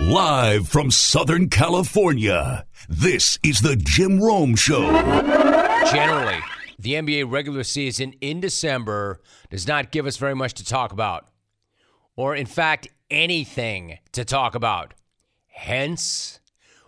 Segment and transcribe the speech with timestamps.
[0.00, 4.86] Live from Southern California, this is the Jim Rome Show.
[5.90, 6.38] Generally,
[6.78, 11.26] the NBA regular season in December does not give us very much to talk about,
[12.14, 14.94] or in fact, anything to talk about.
[15.48, 16.38] Hence,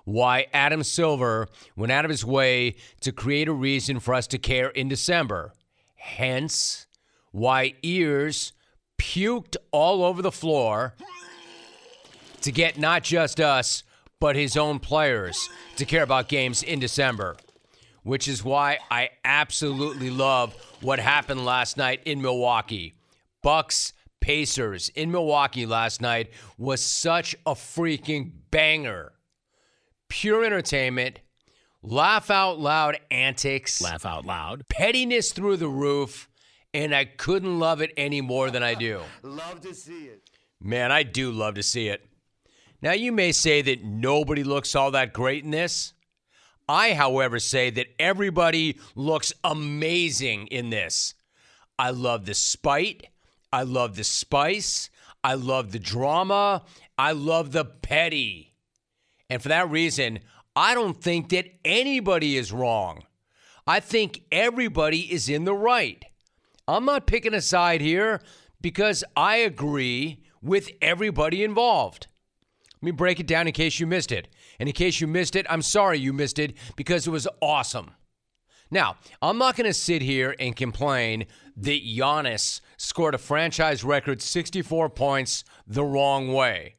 [0.04, 4.38] why Adam Silver went out of his way to create a reason for us to
[4.38, 5.52] care in December.
[5.96, 6.86] Hence,
[7.32, 8.52] why ears
[8.98, 10.95] puked all over the floor
[12.43, 13.83] to get not just us,
[14.21, 17.37] but his own players to care about games in December.
[18.03, 22.95] Which is why I absolutely love what happened last night in Milwaukee.
[23.43, 29.13] Bucks Pacers in Milwaukee last night was such a freaking banger.
[30.09, 31.21] Pure entertainment,
[31.83, 34.66] laugh out loud antics, Laugh out loud.
[34.69, 36.29] pettiness through the roof,
[36.75, 39.01] and I couldn't love it any more than I do.
[39.23, 40.23] Love to see it.
[40.61, 42.07] Man, I do love to see it.
[42.83, 45.93] Now, you may say that nobody looks all that great in this.
[46.68, 51.15] I, however, say that everybody looks amazing in this.
[51.79, 53.09] I love the spite.
[53.52, 54.88] I love the spice.
[55.24, 56.63] I love the drama.
[56.96, 58.54] I love the petty.
[59.29, 60.21] And for that reason,
[60.57, 63.04] I don't think that anybody is wrong.
[63.66, 66.04] I think everybody is in the right.
[66.66, 68.21] I'm not picking a side here
[68.60, 72.06] because I agree with everybody involved.
[72.81, 74.28] Let me break it down in case you missed it.
[74.59, 77.91] And in case you missed it, I'm sorry you missed it because it was awesome.
[78.70, 81.26] Now, I'm not going to sit here and complain
[81.56, 86.76] that Giannis scored a franchise record 64 points the wrong way.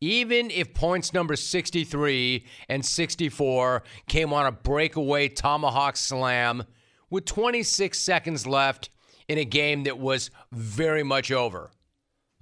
[0.00, 6.64] Even if points number 63 and 64 came on a breakaway tomahawk slam
[7.08, 8.90] with 26 seconds left
[9.28, 11.70] in a game that was very much over.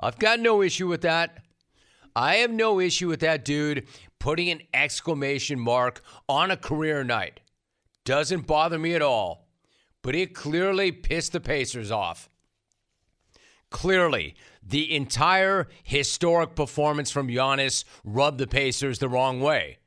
[0.00, 1.44] I've got no issue with that.
[2.17, 3.87] I have no issue with that dude
[4.19, 7.41] putting an exclamation mark on a career night.
[8.05, 9.48] Doesn't bother me at all.
[10.02, 12.29] But it clearly pissed the Pacers off.
[13.70, 19.79] Clearly, the entire historic performance from Giannis rubbed the Pacers the wrong way.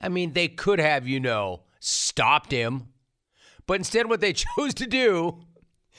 [0.00, 2.88] I mean, they could have, you know, stopped him.
[3.66, 5.42] But instead, what they chose to do,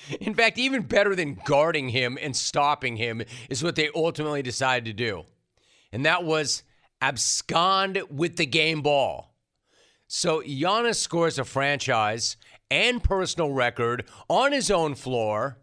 [0.22, 4.86] in fact, even better than guarding him and stopping him, is what they ultimately decided
[4.86, 5.24] to do.
[5.92, 6.64] And that was
[7.02, 9.36] abscond with the game ball.
[10.08, 12.38] So Giannis scores a franchise
[12.70, 15.58] and personal record on his own floor.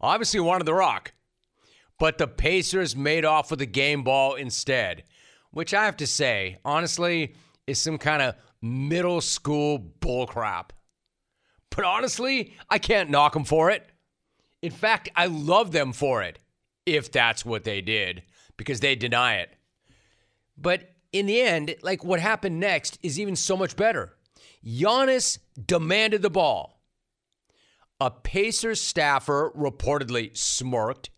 [0.00, 1.12] Obviously wanted the rock.
[1.98, 5.04] But the Pacers made off with the game ball instead,
[5.50, 7.34] which I have to say, honestly,
[7.66, 10.70] is some kind of middle school bullcrap.
[11.76, 13.86] But honestly, I can't knock them for it.
[14.62, 16.38] In fact, I love them for it,
[16.86, 18.22] if that's what they did,
[18.56, 19.50] because they deny it.
[20.56, 24.16] But in the end, like what happened next is even so much better.
[24.66, 26.80] Giannis demanded the ball.
[28.00, 31.10] A Pacers staffer reportedly smirked,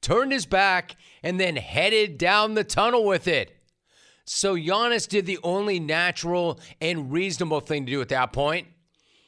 [0.00, 3.56] turned his back, and then headed down the tunnel with it.
[4.24, 8.66] So Giannis did the only natural and reasonable thing to do at that point.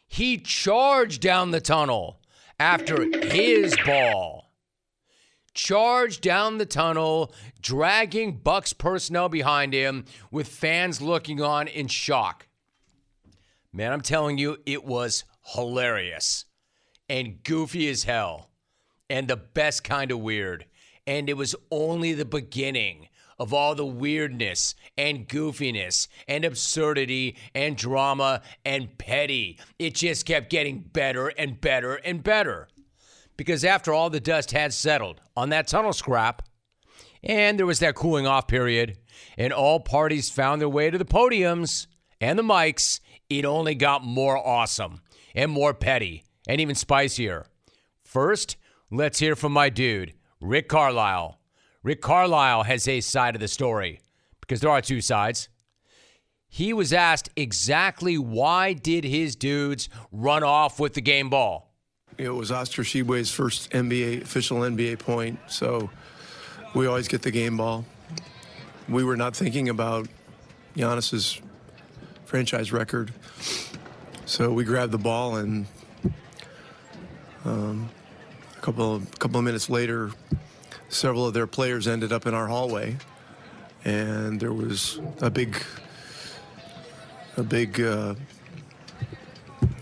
[0.07, 2.21] He charged down the tunnel
[2.59, 4.53] after his ball.
[5.55, 12.47] Charged down the tunnel, dragging Bucks personnel behind him with fans looking on in shock.
[13.73, 15.25] Man, I'm telling you, it was
[15.55, 16.45] hilarious
[17.09, 18.51] and goofy as hell
[19.09, 20.67] and the best kind of weird.
[21.07, 27.77] And it was only the beginning of all the weirdness and goofiness and absurdity and
[27.77, 29.59] drama and petty.
[29.79, 32.69] It just kept getting better and better and better.
[33.37, 36.43] Because after all the dust had settled on that tunnel scrap,
[37.23, 38.99] and there was that cooling off period,
[39.37, 41.87] and all parties found their way to the podiums
[42.21, 45.01] and the mics, it only got more awesome
[45.35, 47.47] and more petty and even spicier.
[48.03, 48.57] First,
[48.91, 51.39] let's hear from my dude, Rick Carlisle.
[51.87, 54.01] Rick Carlisle has a side of the story
[54.41, 55.49] because there are two sides.
[56.49, 61.73] He was asked exactly why did his dudes run off with the game ball.
[62.19, 65.89] It was Oscar Tshiebwe's first NBA official NBA point, so
[66.75, 67.85] we always get the game ball.
[68.89, 70.09] We were not thinking about
[70.75, 71.41] Giannis's
[72.25, 73.13] franchise record,
[74.25, 75.67] so we grabbed the ball, and
[77.45, 77.89] um,
[78.57, 80.11] a couple a couple of minutes later,
[80.89, 82.97] several of their players ended up in our hallway,
[83.85, 85.57] and there was a big
[87.37, 87.81] a big.
[87.81, 88.15] Uh,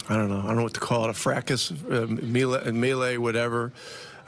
[0.09, 0.41] I don't know.
[0.41, 1.11] I don't know what to call it.
[1.11, 3.73] A fracas, uh, melee, melee, whatever.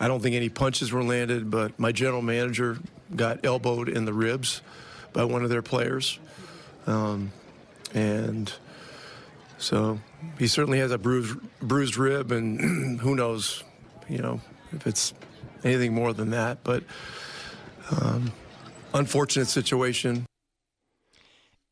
[0.00, 2.78] I don't think any punches were landed, but my general manager
[3.14, 4.62] got elbowed in the ribs
[5.12, 6.18] by one of their players.
[6.86, 7.32] Um,
[7.94, 8.52] and
[9.58, 9.98] so
[10.38, 13.62] he certainly has a bruised, bruised rib, and who knows,
[14.08, 14.40] you know,
[14.72, 15.14] if it's
[15.66, 16.64] anything more than that.
[16.64, 16.84] But
[17.90, 18.32] um,
[18.94, 20.26] unfortunate situation.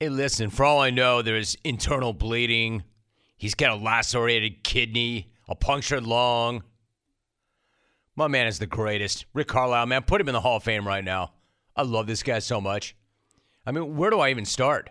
[0.01, 2.83] Hey, listen, for all I know, there's internal bleeding.
[3.37, 6.63] He's got a lacerated kidney, a punctured lung.
[8.17, 9.27] My man is the greatest.
[9.33, 11.33] Rick Carlisle, man, put him in the Hall of Fame right now.
[11.77, 12.95] I love this guy so much.
[13.67, 14.91] I mean, where do I even start?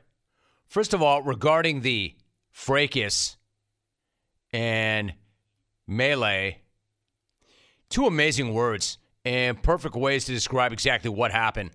[0.68, 2.16] First of all, regarding the
[2.52, 3.38] fracas
[4.52, 5.14] and
[5.88, 6.62] melee,
[7.94, 11.69] two amazing words and perfect ways to describe exactly what happened.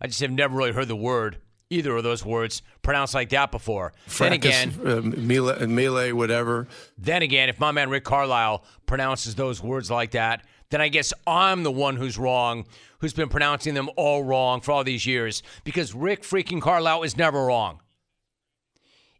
[0.00, 1.38] I just have never really heard the word
[1.70, 3.92] either of those words pronounced like that before.
[4.06, 6.68] Fracas, then again, uh, melee, melee, whatever.
[6.96, 11.12] Then again, if my man Rick Carlisle pronounces those words like that, then I guess
[11.26, 12.66] I'm the one who's wrong,
[12.98, 17.16] who's been pronouncing them all wrong for all these years, because Rick freaking Carlisle is
[17.16, 17.80] never wrong.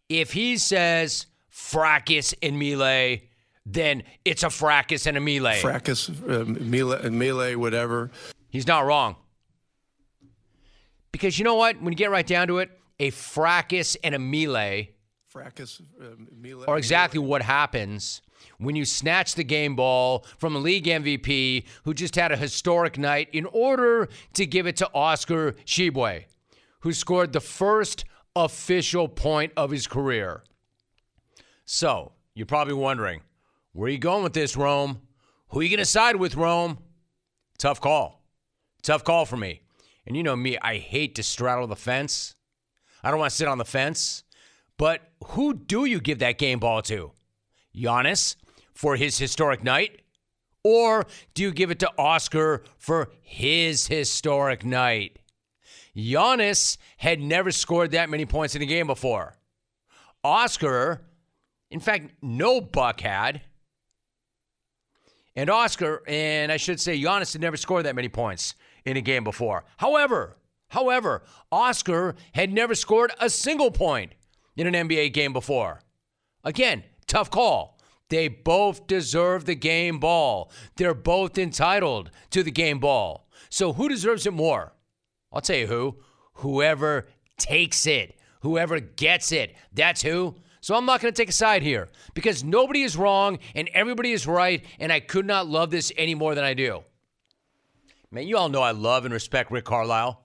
[0.09, 3.31] If he says fracas and melee,
[3.65, 5.61] then it's a fracas and a melee.
[5.61, 8.11] Fracas, uh, melee, melee, whatever.
[8.49, 9.17] He's not wrong.
[11.13, 11.81] Because you know what?
[11.81, 14.91] When you get right down to it, a fracas and a melee
[15.29, 16.67] Fracas, uh, melee.
[16.67, 18.21] are exactly what happens
[18.59, 22.99] when you snatch the game ball from a league MVP who just had a historic
[22.99, 26.25] night in order to give it to Oscar Tshiebwe,
[26.81, 28.05] who scored the first
[28.37, 30.43] official point of his career.
[31.65, 33.23] So, you're probably wondering,
[33.73, 35.01] where are you going with this, Rome?
[35.49, 36.79] Who are you going to side with, Rome?
[37.59, 38.23] Tough call.
[38.83, 39.63] Tough call for me.
[40.07, 42.35] And you know me, I hate to straddle the fence.
[43.03, 44.25] I don't want to sit on the fence.
[44.77, 47.13] But who do you give that game ball to?
[47.75, 48.37] Giannis
[48.75, 50.03] for his historic night?
[50.65, 55.19] Or do you give it to Oscar for his historic night?
[55.97, 59.37] Giannis had never scored that many points in a game before.
[60.25, 61.03] Oscar,
[61.71, 63.43] in fact, no Buck had.
[65.35, 69.01] And Oscar, and I should say Giannis had never scored that many points in a
[69.01, 69.65] game before.
[69.79, 70.37] However,
[70.69, 74.13] however, Oscar had never scored a single point
[74.57, 75.81] in an NBA game before.
[76.45, 77.79] Again, tough call.
[78.09, 80.51] They both deserve the game ball.
[80.77, 83.27] They're both entitled to the game ball.
[83.49, 84.75] So who deserves it more?
[85.33, 85.97] I'll tell you who.
[86.35, 87.07] Whoever
[87.39, 89.57] takes it, whoever gets it.
[89.73, 90.35] That's who.
[90.63, 94.13] So I'm not going to take a side here because nobody is wrong and everybody
[94.13, 96.85] is right, and I could not love this any more than I do.
[98.13, 100.25] Man, you all know I love and respect Rick Carlisle,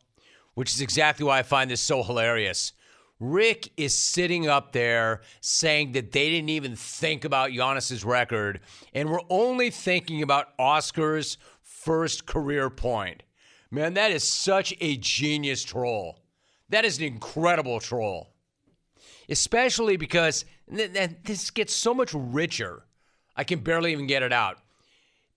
[0.54, 2.74] which is exactly why I find this so hilarious.
[3.19, 8.60] Rick is sitting up there saying that they didn't even think about Giannis's record
[8.94, 13.24] and we're only thinking about Oscar's first career point.
[13.72, 16.19] Man, that is such a genius troll.
[16.69, 18.36] That is an incredible troll.
[19.29, 22.85] Especially because th- th- this gets so much richer.
[23.35, 24.59] I can barely even get it out.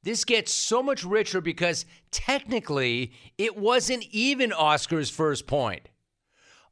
[0.03, 5.89] This gets so much richer because technically it wasn't even Oscar's first point.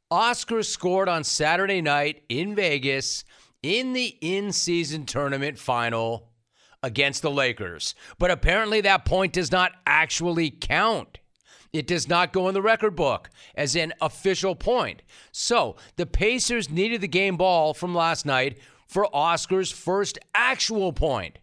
[0.09, 3.23] Oscar scored on Saturday night in Vegas
[3.61, 6.29] in the in season tournament final
[6.81, 7.93] against the Lakers.
[8.17, 11.19] But apparently that point does not actually count.
[11.71, 15.03] It does not go in the record book as an official point.
[15.31, 21.37] So the Pacers needed the game ball from last night for Oscar's first actual point.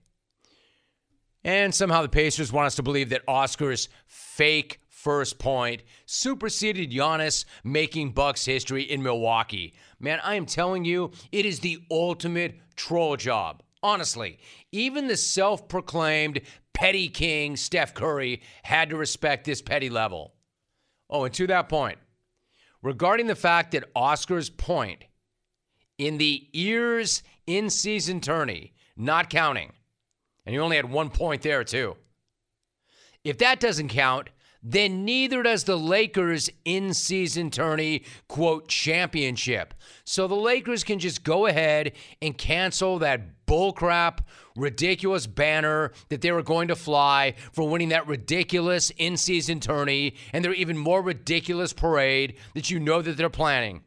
[1.44, 7.44] And somehow the Pacers want us to believe that Oscar's fake first point superseded Giannis
[7.62, 9.74] making Bucks history in Milwaukee.
[10.00, 13.62] Man, I am telling you, it is the ultimate troll job.
[13.86, 14.40] Honestly,
[14.72, 16.40] even the self proclaimed
[16.72, 20.34] petty king, Steph Curry, had to respect this petty level.
[21.08, 21.96] Oh, and to that point,
[22.82, 25.04] regarding the fact that Oscar's point
[25.98, 29.72] in the ears in season tourney, not counting,
[30.44, 31.96] and you only had one point there, too.
[33.22, 34.30] If that doesn't count,
[34.68, 39.72] then neither does the Lakers in season tourney, quote, championship.
[40.04, 44.18] So the Lakers can just go ahead and cancel that bullcrap,
[44.56, 50.16] ridiculous banner that they were going to fly for winning that ridiculous in season tourney
[50.32, 53.84] and their even more ridiculous parade that you know that they're planning.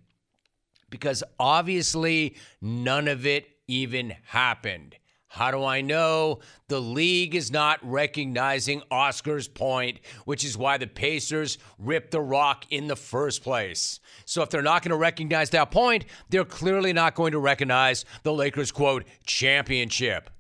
[0.90, 4.96] Because obviously, none of it even happened.
[5.30, 6.40] How do I know?
[6.70, 12.66] The league is not recognizing Oscar's point, which is why the Pacers ripped the rock
[12.72, 14.00] in the first place.
[14.26, 18.06] So if they're not going to recognize that point, they're clearly not going to recognize
[18.24, 20.32] the Lakers' quote, championship.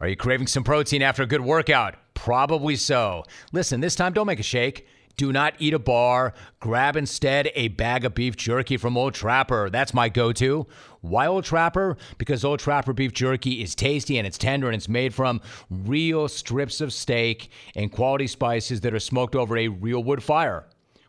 [0.00, 1.94] Are you craving some protein after a good workout?
[2.14, 3.22] Probably so.
[3.52, 4.88] Listen, this time don't make a shake.
[5.16, 6.32] Do not eat a bar.
[6.60, 9.68] Grab instead a bag of beef jerky from Old Trapper.
[9.70, 10.66] That's my go to.
[11.00, 11.96] Why Old Trapper?
[12.18, 15.40] Because Old Trapper beef jerky is tasty and it's tender and it's made from
[15.70, 20.66] real strips of steak and quality spices that are smoked over a real wood fire.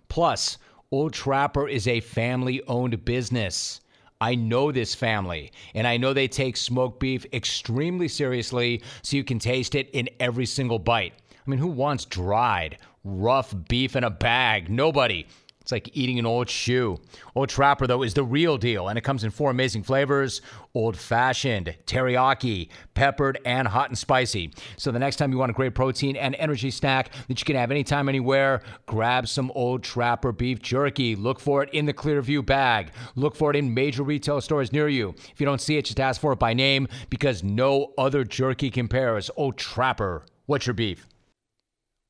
[0.10, 0.58] Plus,
[0.92, 3.82] Old Trapper is a family owned business.
[4.22, 9.24] I know this family, and I know they take smoked beef extremely seriously so you
[9.24, 11.14] can taste it in every single bite.
[11.32, 14.70] I mean, who wants dried, rough beef in a bag?
[14.70, 15.28] Nobody.
[15.64, 17.00] It's like eating an old shoe.
[17.36, 20.42] Old Trapper, though, is the real deal, and it comes in four amazing flavors
[20.76, 24.52] old fashioned, teriyaki, peppered, and hot and spicy.
[24.76, 27.56] So the next time you want a great protein and energy snack that you can
[27.56, 31.16] have anytime, anywhere, grab some Old Trapper beef jerky.
[31.16, 32.92] Look for it in the Clearview bag.
[33.16, 35.16] Look for it in major retail stores near you.
[35.32, 38.70] If you don't see it, just ask for it by name because no other jerky
[38.70, 39.32] compares.
[39.38, 41.08] Old Trapper, what's your beef?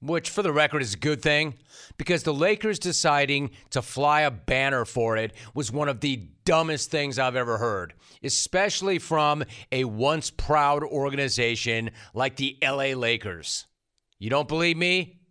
[0.03, 1.53] Which for the record is a good thing
[1.97, 6.91] because the Lakers deciding to fly a banner for it was one of the dumbest
[6.91, 13.65] things I've ever heard, especially from a once proud organization like the LA Lakers.
[14.19, 15.21] You don't believe me?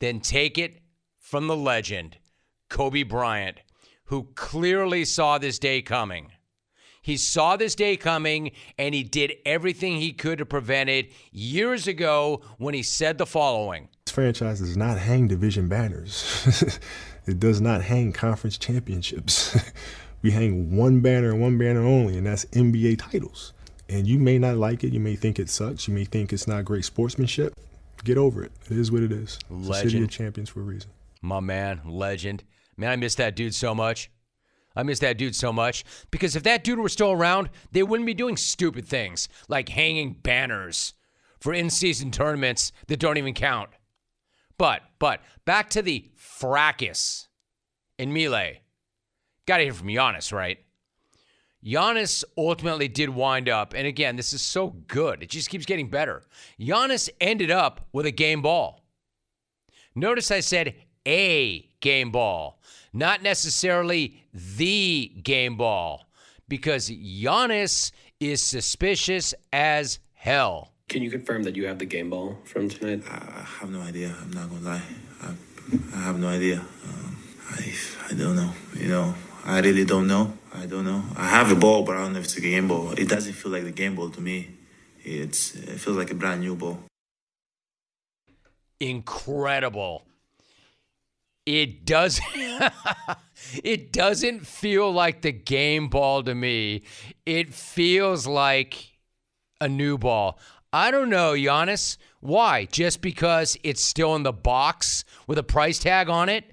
[0.00, 0.80] Then take it
[1.18, 2.18] from the legend,
[2.68, 3.58] Kobe Bryant,
[4.06, 6.32] who clearly saw this day coming.
[7.02, 11.86] He saw this day coming and he did everything he could to prevent it years
[11.86, 16.78] ago when he said the following franchise does not hang division banners,
[17.26, 19.58] it does not hang conference championships.
[20.22, 23.52] we hang one banner and one banner only, and that's NBA titles.
[23.88, 26.46] And you may not like it, you may think it sucks, you may think it's
[26.46, 27.54] not great sportsmanship.
[28.04, 28.52] Get over it.
[28.70, 29.38] It is what it is.
[29.50, 30.90] It's city of champions for a reason.
[31.20, 32.44] My man, legend.
[32.76, 34.10] Man, I miss that dude so much.
[34.76, 38.06] I miss that dude so much because if that dude were still around, they wouldn't
[38.06, 40.94] be doing stupid things like hanging banners
[41.40, 43.70] for in-season tournaments that don't even count.
[44.60, 47.28] But, but back to the fracas
[47.98, 48.60] in Melee.
[49.46, 50.58] Got to hear from Giannis, right?
[51.64, 55.22] Giannis ultimately did wind up, and again, this is so good.
[55.22, 56.24] It just keeps getting better.
[56.60, 58.84] Giannis ended up with a game ball.
[59.94, 60.74] Notice I said
[61.08, 62.60] a game ball,
[62.92, 66.06] not necessarily the game ball,
[66.48, 70.74] because Giannis is suspicious as hell.
[70.90, 73.04] Can you confirm that you have the game ball from tonight?
[73.08, 74.12] I have no idea.
[74.20, 74.82] I'm not gonna lie.
[75.22, 75.28] I,
[75.94, 76.56] I have no idea.
[76.58, 77.16] Um,
[77.48, 77.72] I
[78.08, 78.52] I don't know.
[78.74, 80.36] You know, I really don't know.
[80.52, 81.04] I don't know.
[81.16, 82.90] I have a ball, but I don't know if it's a game ball.
[82.98, 84.48] It doesn't feel like the game ball to me.
[85.04, 86.80] It's it feels like a brand new ball.
[88.80, 90.02] Incredible.
[91.46, 92.20] It does
[93.62, 96.82] it doesn't feel like the game ball to me.
[97.24, 98.90] It feels like
[99.60, 100.36] a new ball.
[100.72, 101.96] I don't know, Giannis.
[102.20, 102.64] Why?
[102.66, 106.44] Just because it's still in the box with a price tag on it?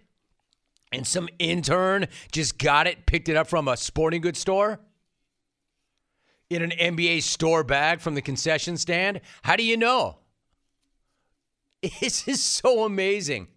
[0.91, 4.79] And some intern just got it, picked it up from a sporting goods store?
[6.49, 9.21] In an NBA store bag from the concession stand?
[9.43, 10.19] How do you know?
[12.01, 13.49] This is so amazing.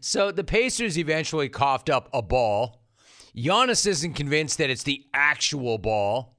[0.00, 2.84] So the Pacers eventually coughed up a ball.
[3.36, 6.36] Giannis isn't convinced that it's the actual ball.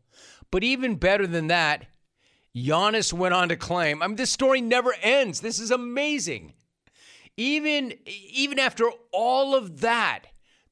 [0.51, 1.85] But even better than that,
[2.55, 5.41] Giannis went on to claim, I mean, this story never ends.
[5.41, 6.53] This is amazing.
[7.37, 10.23] Even, even after all of that,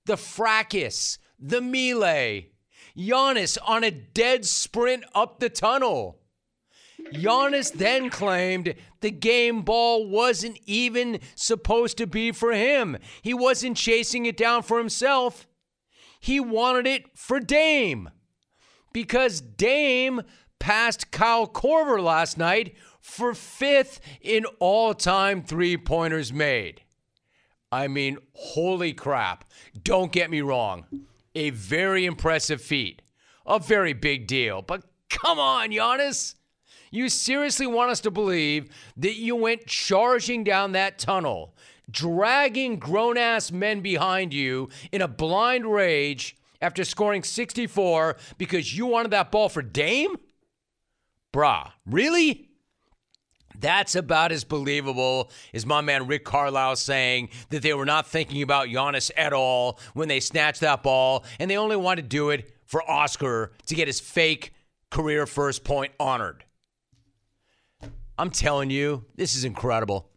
[0.05, 2.50] the fracas, the melee,
[2.98, 6.19] Giannis on a dead sprint up the tunnel.
[7.13, 12.98] Giannis then claimed the game ball wasn't even supposed to be for him.
[13.21, 15.48] He wasn't chasing it down for himself.
[16.19, 18.09] He wanted it for Dame.
[18.91, 20.24] Because Dame
[20.59, 26.81] passed Kyle Korver last night for fifth in all time three pointers made.
[27.71, 29.45] I mean, holy crap.
[29.83, 30.85] Don't get me wrong.
[31.35, 33.01] A very impressive feat.
[33.45, 34.61] A very big deal.
[34.61, 36.35] But come on, Giannis.
[36.91, 41.55] You seriously want us to believe that you went charging down that tunnel,
[41.89, 48.87] dragging grown ass men behind you in a blind rage after scoring 64 because you
[48.87, 50.15] wanted that ball for Dame?
[51.33, 52.50] Brah, really?
[53.59, 58.41] That's about as believable as my man Rick Carlisle saying that they were not thinking
[58.41, 62.29] about Giannis at all when they snatched that ball and they only wanted to do
[62.29, 64.53] it for Oscar to get his fake
[64.89, 66.45] career first point honored.
[68.17, 70.09] I'm telling you, this is incredible.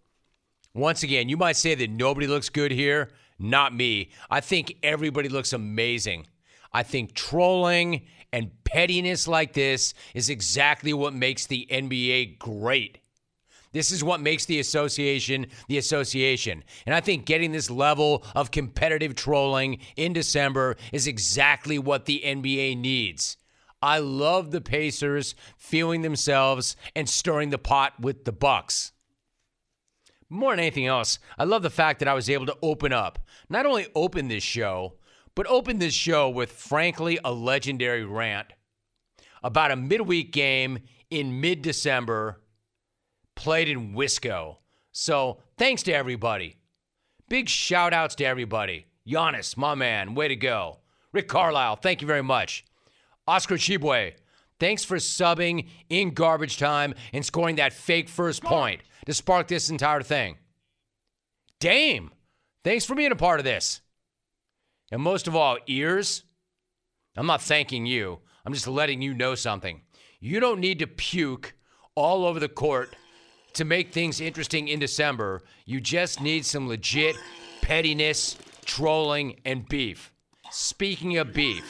[0.74, 3.10] Once again, you might say that nobody looks good here.
[3.38, 4.10] Not me.
[4.30, 6.26] I think everybody looks amazing.
[6.72, 8.02] I think trolling
[8.32, 12.98] and pettiness like this is exactly what makes the NBA great.
[13.72, 16.62] This is what makes the association the association.
[16.86, 22.22] And I think getting this level of competitive trolling in December is exactly what the
[22.24, 23.38] NBA needs.
[23.80, 28.92] I love the Pacers feeling themselves and stirring the pot with the Bucks.
[30.28, 33.18] More than anything else, I love the fact that I was able to open up,
[33.48, 34.94] not only open this show,
[35.34, 38.48] but opened this show with, frankly, a legendary rant
[39.42, 40.78] about a midweek game
[41.10, 42.40] in mid December
[43.34, 44.56] played in Wisco.
[44.92, 46.56] So thanks to everybody.
[47.28, 48.86] Big shout outs to everybody.
[49.06, 50.78] Giannis, my man, way to go.
[51.12, 52.64] Rick Carlisle, thank you very much.
[53.26, 54.14] Oscar Tshiebwe,
[54.58, 59.70] thanks for subbing in garbage time and scoring that fake first point to spark this
[59.70, 60.36] entire thing.
[61.58, 62.10] Dame,
[62.64, 63.80] thanks for being a part of this.
[64.92, 66.22] And most of all, ears,
[67.16, 68.20] I'm not thanking you.
[68.44, 69.80] I'm just letting you know something.
[70.20, 71.54] You don't need to puke
[71.94, 72.94] all over the court
[73.54, 75.40] to make things interesting in December.
[75.64, 77.16] You just need some legit
[77.62, 80.12] pettiness, trolling, and beef.
[80.50, 81.64] Speaking of beef,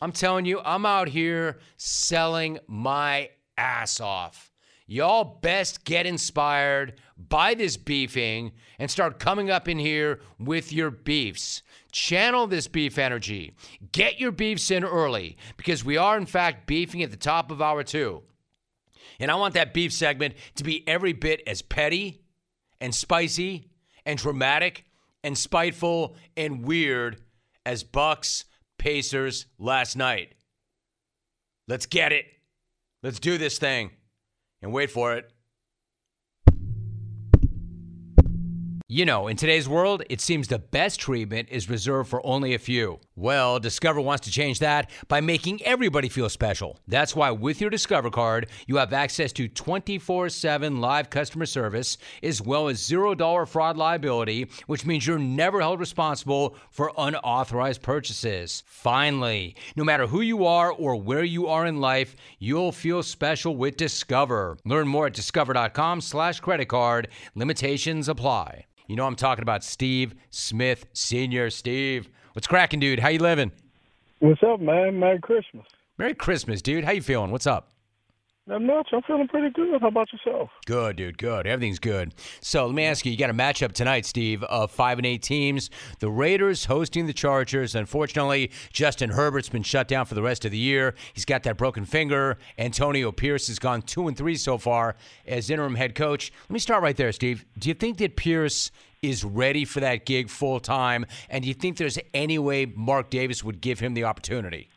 [0.00, 4.50] I'm telling you, I'm out here selling my ass off.
[4.88, 10.90] Y'all best get inspired by this beefing and start coming up in here with your
[10.90, 11.62] beefs.
[11.92, 13.54] Channel this beef energy.
[13.92, 17.60] Get your beefs in early because we are, in fact, beefing at the top of
[17.60, 18.22] hour two.
[19.20, 22.22] And I want that beef segment to be every bit as petty
[22.80, 23.70] and spicy
[24.04, 24.84] and dramatic
[25.22, 27.20] and spiteful and weird
[27.64, 28.44] as Bucks
[28.78, 30.34] Pacers last night.
[31.68, 32.26] Let's get it.
[33.02, 33.90] Let's do this thing.
[34.60, 35.30] And wait for it.
[38.92, 42.58] You know, in today's world, it seems the best treatment is reserved for only a
[42.58, 43.00] few.
[43.14, 46.78] Well, Discover wants to change that by making everybody feel special.
[46.88, 51.98] That's why with your Discover card, you have access to 24 7 live customer service,
[52.22, 58.62] as well as $0 fraud liability, which means you're never held responsible for unauthorized purchases.
[58.66, 63.54] Finally, no matter who you are or where you are in life, you'll feel special
[63.54, 64.56] with Discover.
[64.64, 67.08] Learn more at discover.com slash credit card.
[67.34, 68.64] Limitations apply.
[68.86, 71.50] You know I'm talking about Steve Smith Sr.
[71.50, 73.00] Steve, what's cracking, dude?
[73.00, 73.52] How you living?
[74.18, 74.98] What's up, man?
[74.98, 75.66] Merry Christmas.
[75.98, 76.84] Merry Christmas, dude.
[76.84, 77.30] How you feeling?
[77.30, 77.72] What's up?
[78.50, 78.88] I'm Not much.
[78.92, 79.80] I'm feeling pretty good.
[79.80, 80.50] How about yourself?
[80.66, 81.16] Good, dude.
[81.16, 81.46] Good.
[81.46, 82.12] Everything's good.
[82.40, 85.22] So let me ask you: You got a matchup tonight, Steve, of five and eight
[85.22, 85.70] teams.
[86.00, 87.76] The Raiders hosting the Chargers.
[87.76, 90.96] Unfortunately, Justin Herbert's been shut down for the rest of the year.
[91.14, 92.36] He's got that broken finger.
[92.58, 96.32] Antonio Pierce has gone two and three so far as interim head coach.
[96.42, 97.44] Let me start right there, Steve.
[97.56, 101.04] Do you think that Pierce is ready for that gig full time?
[101.28, 104.68] And do you think there's any way Mark Davis would give him the opportunity?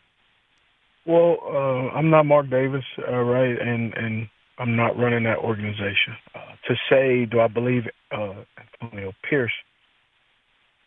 [1.06, 6.18] Well, uh, I'm not Mark Davis, uh, right, and and I'm not running that organization.
[6.34, 8.34] Uh, to say, do I believe uh,
[8.82, 9.52] Antonio Pierce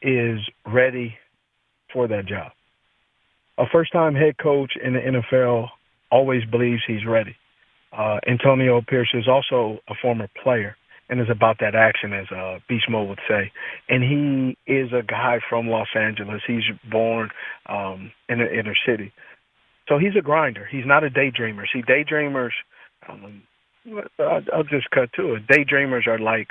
[0.02, 1.14] is ready
[1.92, 2.50] for that job?
[3.58, 5.68] A first-time head coach in the NFL
[6.10, 7.36] always believes he's ready.
[7.96, 10.76] Uh, Antonio Pierce is also a former player
[11.08, 13.50] and is about that action, as uh, Mode would say.
[13.88, 16.42] And he is a guy from Los Angeles.
[16.46, 17.30] He's born
[17.66, 19.12] um, in the inner city.
[19.88, 20.68] So he's a grinder.
[20.70, 21.64] He's not a daydreamer.
[21.72, 22.50] See, daydreamers,
[23.08, 23.42] um,
[24.18, 25.46] I'll, I'll just cut to it.
[25.46, 26.48] Daydreamers are like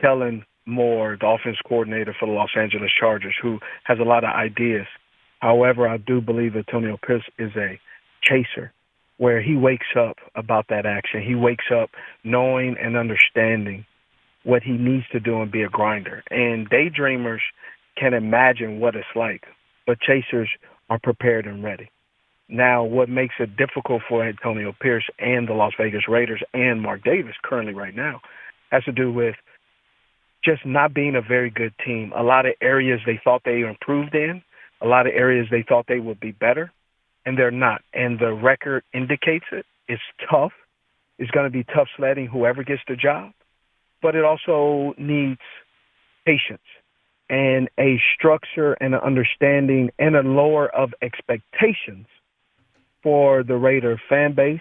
[0.00, 4.30] Kellen Moore, the offense coordinator for the Los Angeles Chargers, who has a lot of
[4.30, 4.86] ideas.
[5.40, 7.78] However, I do believe Antonio Pierce is a
[8.22, 8.72] chaser
[9.18, 11.22] where he wakes up about that action.
[11.22, 11.90] He wakes up
[12.24, 13.84] knowing and understanding
[14.48, 16.24] what he needs to do and be a grinder.
[16.30, 17.40] And daydreamers
[17.98, 19.42] can imagine what it's like,
[19.86, 20.48] but chasers
[20.88, 21.90] are prepared and ready.
[22.48, 27.04] Now, what makes it difficult for Antonio Pierce and the Las Vegas Raiders and Mark
[27.04, 28.22] Davis currently right now
[28.70, 29.34] has to do with
[30.42, 32.10] just not being a very good team.
[32.16, 34.42] A lot of areas they thought they improved in,
[34.80, 36.72] a lot of areas they thought they would be better,
[37.26, 37.82] and they're not.
[37.92, 39.66] And the record indicates it.
[39.88, 40.52] It's tough.
[41.18, 43.32] It's going to be tough sledding whoever gets the job,
[44.02, 45.40] but it also needs
[46.24, 46.60] patience
[47.30, 52.06] and a structure and an understanding and a lower of expectations
[53.02, 54.60] for the Raider fan base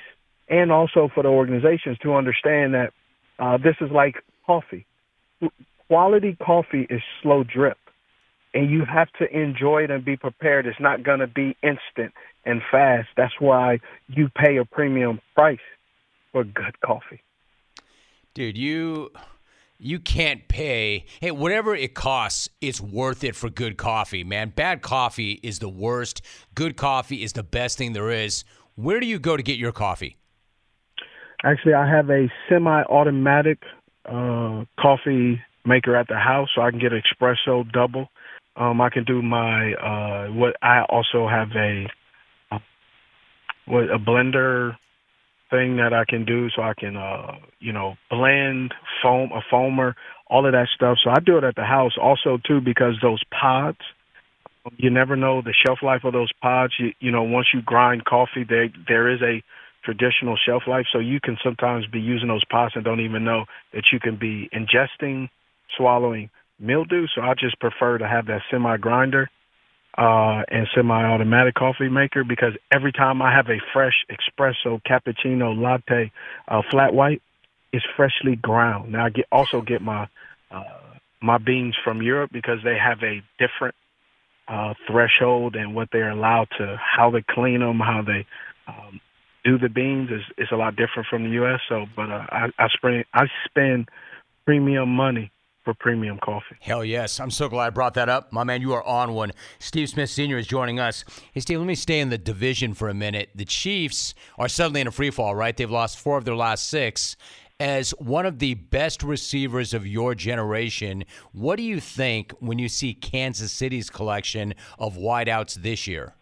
[0.50, 2.92] and also for the organizations to understand that
[3.40, 4.86] uh, this is like coffee.
[5.88, 7.78] Quality coffee is slow drip,
[8.54, 10.66] and you have to enjoy it and be prepared.
[10.66, 12.14] It's not going to be instant
[12.46, 13.08] and fast.
[13.16, 15.60] That's why you pay a premium price
[16.32, 17.22] for good coffee.
[18.38, 19.10] Dude, you
[19.80, 21.06] you can't pay.
[21.20, 24.54] Hey whatever it costs it's worth it for good coffee man.
[24.56, 26.22] Bad coffee is the worst.
[26.54, 28.44] Good coffee is the best thing there is.
[28.76, 30.18] Where do you go to get your coffee?
[31.44, 33.58] Actually, I have a semi-automatic
[34.06, 38.08] uh, coffee maker at the house, so I can get espresso double.
[38.56, 41.88] Um, I can do my uh, what I also have a
[42.52, 42.60] uh,
[43.66, 44.76] what a blender
[45.50, 49.94] thing that I can do, so I can uh, you know blend foam a foamer,
[50.28, 50.98] all of that stuff.
[51.04, 53.80] So I do it at the house also too because those pods.
[54.76, 56.74] You never know the shelf life of those pods.
[56.78, 59.42] You, you know, once you grind coffee, there there is a
[59.86, 60.86] traditional shelf life.
[60.92, 64.18] So you can sometimes be using those pots and don't even know that you can
[64.18, 65.30] be ingesting,
[65.78, 66.30] swallowing
[66.60, 67.06] mildew.
[67.16, 69.30] So I just prefer to have that semi grinder
[69.98, 76.12] uh, and semi-automatic coffee maker because every time I have a fresh espresso, cappuccino, latte,
[76.48, 77.22] uh, flat white,
[77.74, 78.92] it's freshly ground.
[78.92, 80.08] Now I get also get my
[80.52, 80.64] uh,
[81.22, 83.76] my beans from Europe because they have a different
[84.48, 88.26] uh, threshold and what they're allowed to, how they clean them, how they
[88.68, 89.02] um,
[89.44, 91.60] do the beans is is a lot different from the U.S.
[91.68, 93.90] So, but uh, I I spend I spend
[94.46, 95.32] premium money
[95.68, 96.56] for premium coffee.
[96.62, 97.20] Hell yes.
[97.20, 98.32] I'm so glad I brought that up.
[98.32, 99.34] My man, you are on one.
[99.60, 100.38] Steve Smith Sr.
[100.38, 101.04] is joining us.
[101.34, 103.32] Hey, Steve, let me stay in the division for a minute.
[103.36, 105.58] The Chiefs are suddenly in a free fall, right?
[105.58, 107.18] They've lost four of their last six.
[107.60, 111.04] As one of the best receivers of your generation,
[111.34, 116.14] what do you think when you see Kansas City's collection of wideouts this year?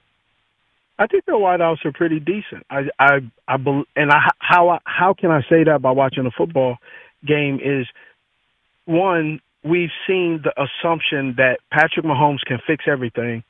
[0.97, 2.65] I think their wideouts are pretty decent.
[2.71, 3.57] I, I, I,
[3.95, 6.77] and I, how, how can I say that by watching a football
[7.23, 7.85] game is–
[8.85, 13.43] one, we've seen the assumption that Patrick Mahomes can fix everything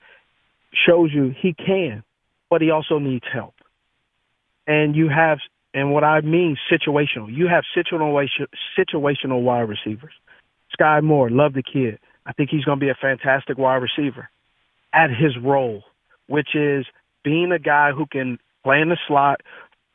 [0.88, 2.04] shows you he can,
[2.50, 3.54] but he also needs help.
[4.68, 5.40] And you have,
[5.74, 8.28] and what I mean situational, you have situational,
[8.78, 10.14] situational wide receivers.
[10.72, 12.00] Sky Moore, love the kid.
[12.26, 14.30] I think he's going to be a fantastic wide receiver
[14.94, 15.84] at his role,
[16.28, 16.86] which is
[17.24, 19.42] being a guy who can play in the slot,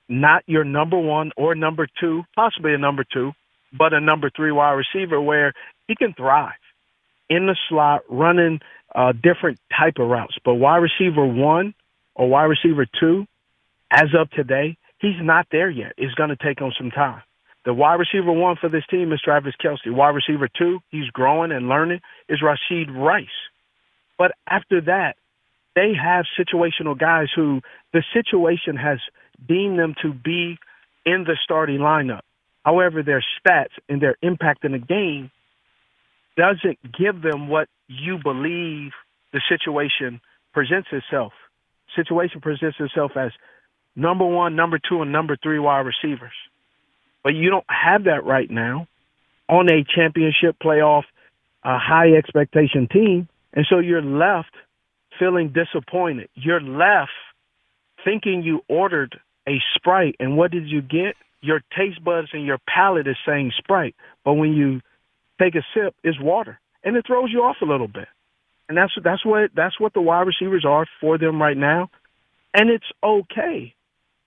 [0.08, 3.32] not your number one or number two, possibly a number two,
[3.72, 5.52] but a number three wide receiver where
[5.88, 6.52] he can thrive
[7.28, 8.60] in the slot, running
[8.94, 10.36] uh, different type of routes.
[10.44, 11.74] But wide receiver one
[12.14, 13.26] or wide receiver two,
[13.90, 15.92] as of today, he's not there yet.
[15.96, 17.22] It's going to take him some time.
[17.64, 19.92] The wide receiver one for this team is Travis Kelce.
[19.92, 23.26] Wide receiver two, he's growing and learning, is Rashee Rice.
[24.18, 25.16] But after that,
[25.76, 27.60] they have situational guys who
[27.92, 28.98] the situation has
[29.46, 30.58] deemed them to be
[31.06, 32.20] in the starting lineup.
[32.64, 35.30] However, their stats and their impact in the game
[36.36, 38.92] doesn't give them what you believe
[39.32, 40.20] the situation
[40.52, 41.32] presents itself.
[41.96, 43.32] Situation presents itself as
[43.96, 46.32] number one, number two, and number three wide receivers.
[47.22, 48.86] But you don't have that right now
[49.48, 51.02] on a championship playoff,
[51.64, 53.28] a high expectation team.
[53.52, 54.54] And so you're left
[55.18, 56.28] feeling disappointed.
[56.34, 57.10] You're left
[58.04, 61.16] thinking you ordered a Sprite, and what did you get?
[61.42, 64.80] Your taste buds and your palate is saying Sprite, but when you
[65.40, 68.08] take a sip, it's water, and it throws you off a little bit.
[68.68, 71.90] And that's that's what that's what the wide receivers are for them right now,
[72.54, 73.74] and it's okay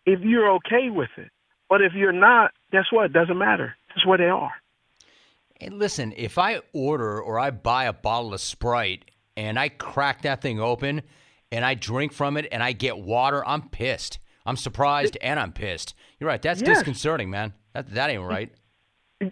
[0.06, 1.30] if you're okay with it.
[1.70, 3.06] But if you're not, guess what?
[3.06, 3.76] It doesn't matter.
[3.90, 4.52] That's where they are.
[5.62, 10.24] And listen, if I order or I buy a bottle of Sprite and I crack
[10.24, 11.04] that thing open
[11.52, 14.20] and I drink from it and I get water, I'm pissed.
[14.46, 15.96] I'm surprised and I'm pissed.
[16.20, 16.42] You're right.
[16.42, 16.78] That's yes.
[16.78, 17.54] disconcerting, man.
[17.74, 18.52] That that ain't right.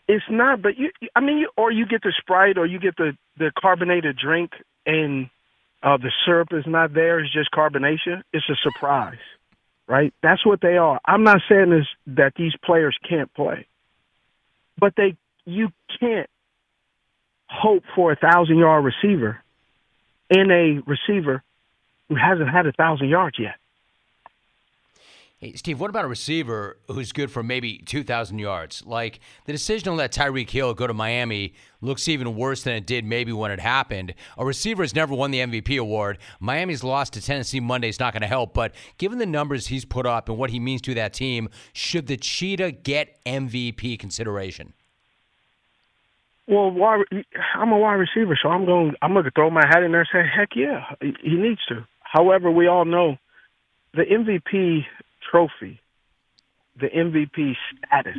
[0.07, 0.91] It's not, but you.
[1.15, 4.51] I mean, you, or you get the Sprite, or you get the the carbonated drink,
[4.85, 5.29] and
[5.83, 7.19] uh, the syrup is not there.
[7.19, 8.21] It's just carbonation.
[8.31, 9.19] It's a surprise,
[9.87, 10.13] right?
[10.23, 10.99] That's what they are.
[11.05, 13.67] I'm not saying this that these players can't play,
[14.77, 15.69] but they you
[15.99, 16.29] can't
[17.49, 19.41] hope for a thousand yard receiver
[20.29, 21.43] in a receiver
[22.07, 23.55] who hasn't had a thousand yards yet.
[25.43, 28.83] Hey, Steve, what about a receiver who's good for maybe 2,000 yards?
[28.85, 32.85] Like the decision to let Tyreek Hill go to Miami looks even worse than it
[32.85, 34.13] did maybe when it happened.
[34.37, 36.19] A receiver has never won the MVP award.
[36.39, 39.83] Miami's loss to Tennessee Monday is not going to help, but given the numbers he's
[39.83, 44.73] put up and what he means to that team, should the Cheetah get MVP consideration?
[46.47, 46.67] Well,
[47.55, 48.93] I'm a wide receiver, so I'm going.
[49.01, 51.87] I'm going to throw my hat in there and say, "Heck yeah, he needs to."
[52.01, 53.17] However, we all know
[53.93, 54.85] the MVP
[55.31, 55.79] trophy,
[56.79, 58.17] the MVP status,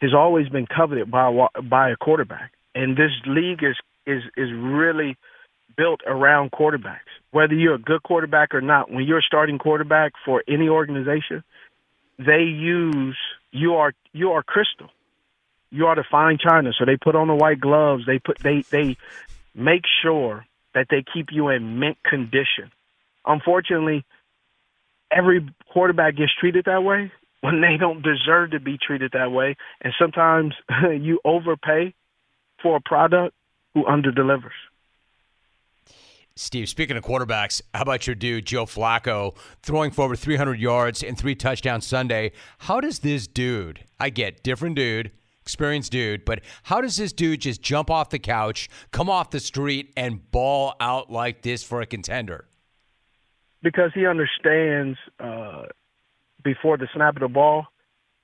[0.00, 5.16] has always been coveted by by a quarterback, and this league is is is really
[5.76, 7.00] built around quarterbacks.
[7.30, 11.44] Whether you're a good quarterback or not, when you're a starting quarterback for any organization,
[12.18, 13.16] they use
[13.52, 14.90] you are you are crystal.
[15.70, 16.72] You are the fine china.
[16.78, 18.04] So they put on the white gloves.
[18.06, 18.96] They put they they
[19.54, 22.70] make sure that they keep you in mint condition.
[23.24, 24.04] Unfortunately,
[25.10, 29.56] every quarterback gets treated that way when they don't deserve to be treated that way.
[29.80, 30.54] And sometimes
[31.00, 31.94] you overpay
[32.62, 33.34] for a product
[33.74, 34.50] who underdelivers.
[36.38, 41.02] Steve, speaking of quarterbacks, how about your dude, Joe Flacco, throwing for over 300 yards
[41.02, 42.32] and three touchdowns Sunday?
[42.58, 47.40] How does this dude, I get different dude, experienced dude, but how does this dude
[47.40, 51.80] just jump off the couch, come off the street, and ball out like this for
[51.80, 52.46] a contender?
[53.62, 55.64] Because he understands uh,
[56.44, 57.66] before the snap of the ball,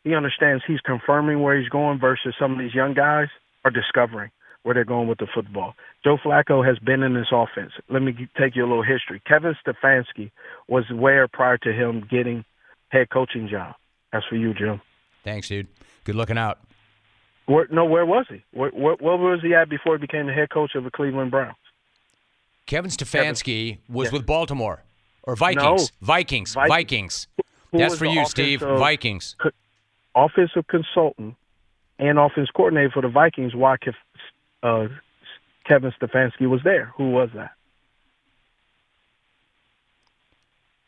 [0.05, 3.29] he understands he's confirming where he's going versus some of these young guys
[3.65, 4.31] are discovering
[4.63, 5.75] where they're going with the football.
[6.05, 7.73] Joe Flacco has been in this offense.
[7.89, 9.21] Let me take you a little history.
[9.27, 10.31] Kevin Stefanski
[10.69, 12.45] was where prior to him getting
[12.89, 13.75] head coaching job.
[14.13, 14.81] That's for you, Jim.
[15.25, 15.69] Thanks, dude.
[16.05, 16.59] Good looking out.
[17.47, 18.45] Where, no, where was he?
[18.53, 21.31] Where, where, where, was he at before he became the head coach of the Cleveland
[21.31, 21.57] Browns?
[22.67, 23.83] Kevin Stefanski Kevin.
[23.89, 24.13] was yeah.
[24.13, 24.85] with Baltimore
[25.23, 25.65] or Vikings.
[25.65, 25.89] No.
[26.01, 26.55] Vikings.
[26.55, 26.69] Vikings.
[26.69, 27.29] Vikings.
[27.71, 28.61] Who That's for you, Steve.
[28.61, 29.37] Vikings.
[29.41, 29.51] Co-
[30.15, 31.37] offensive consultant
[31.99, 33.77] and offense coordinator for the Vikings while
[34.63, 34.87] uh,
[35.67, 36.93] Kevin Stefanski was there.
[36.97, 37.53] Who was that?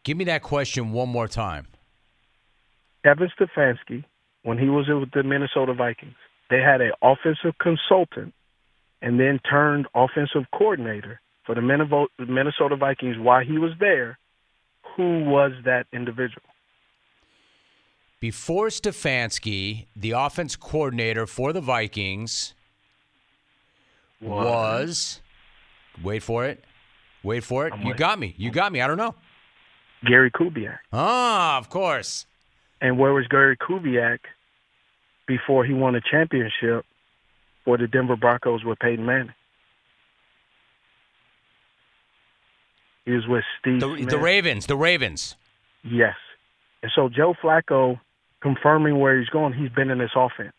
[0.04, 1.66] Give me that question one more time.
[3.04, 4.04] Kevin Stefanski,
[4.42, 6.14] when he was with the Minnesota Vikings,
[6.50, 8.34] they had an offensive consultant
[9.00, 14.18] and then turned offensive coordinator for the Minnesota Vikings while he was there.
[14.96, 16.42] Who was that individual?
[18.20, 22.54] Before Stefanski, the offense coordinator for the Vikings
[24.20, 24.44] what?
[24.44, 25.20] was.
[26.02, 26.64] Wait for it.
[27.22, 27.72] Wait for it.
[27.72, 27.98] I'm you waiting.
[27.98, 28.34] got me.
[28.36, 28.80] You got me.
[28.80, 29.14] I don't know.
[30.06, 30.78] Gary Kubiak.
[30.92, 32.26] Ah, of course.
[32.80, 34.18] And where was Gary Kubiak
[35.26, 36.84] before he won a championship
[37.64, 39.34] for the Denver Broncos with Peyton Manning?
[43.04, 43.80] He was with Steve.
[43.80, 44.66] The, the Ravens.
[44.66, 45.36] The Ravens.
[45.82, 46.16] Yes.
[46.82, 48.00] And so Joe Flacco
[48.40, 50.54] confirming where he's going, he's been in this offense.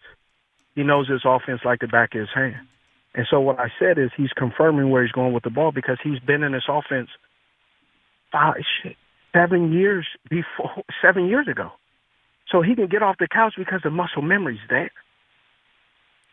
[0.73, 2.67] He knows this offense like the back of his hand.
[3.13, 5.97] And so what I said is he's confirming where he's going with the ball because
[6.03, 7.10] he's been in this offense
[8.31, 8.97] five, shit,
[9.34, 11.71] seven years before, seven years ago.
[12.51, 14.91] So he can get off the couch because the muscle memory's there.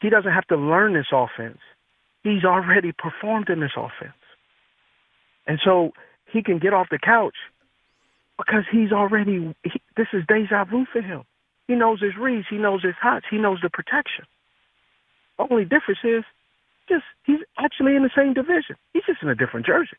[0.01, 1.61] He doesn't have to learn this offense.
[2.25, 4.14] He's already performed in this offense.
[5.46, 5.92] And so
[6.33, 7.35] he can get off the couch
[8.38, 11.22] because he's already, he, this is deja vu for him.
[11.68, 12.46] He knows his reads.
[12.50, 13.26] He knows his hots.
[13.31, 14.24] He knows the protection.
[15.38, 16.24] Only difference is
[16.88, 18.76] just he's actually in the same division.
[18.92, 19.96] He's just in a different jersey.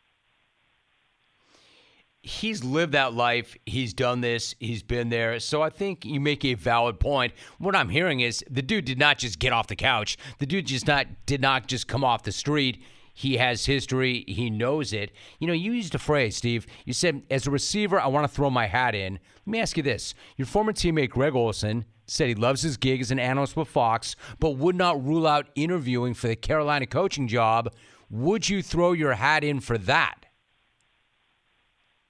[2.22, 3.58] He's lived that life.
[3.66, 4.56] He's done this.
[4.60, 5.42] He's been there.
[5.42, 7.34] So I think you make a valid point.
[7.58, 10.18] What I'm hearing is the dude did not just get off the couch.
[10.40, 12.82] The dude just not did not just come off the street.
[13.14, 14.26] He has history.
[14.28, 15.12] He knows it.
[15.40, 16.66] You know, you used a phrase, Steve.
[16.84, 19.14] You said, as a receiver, I want to throw my hat in.
[19.46, 20.16] Let me ask you this.
[20.36, 24.16] Your former teammate, Greg Olsen, said he loves his gig as an analyst with Fox,
[24.40, 27.72] but would not rule out interviewing for the Carolina coaching job.
[28.10, 30.26] Would you throw your hat in for that?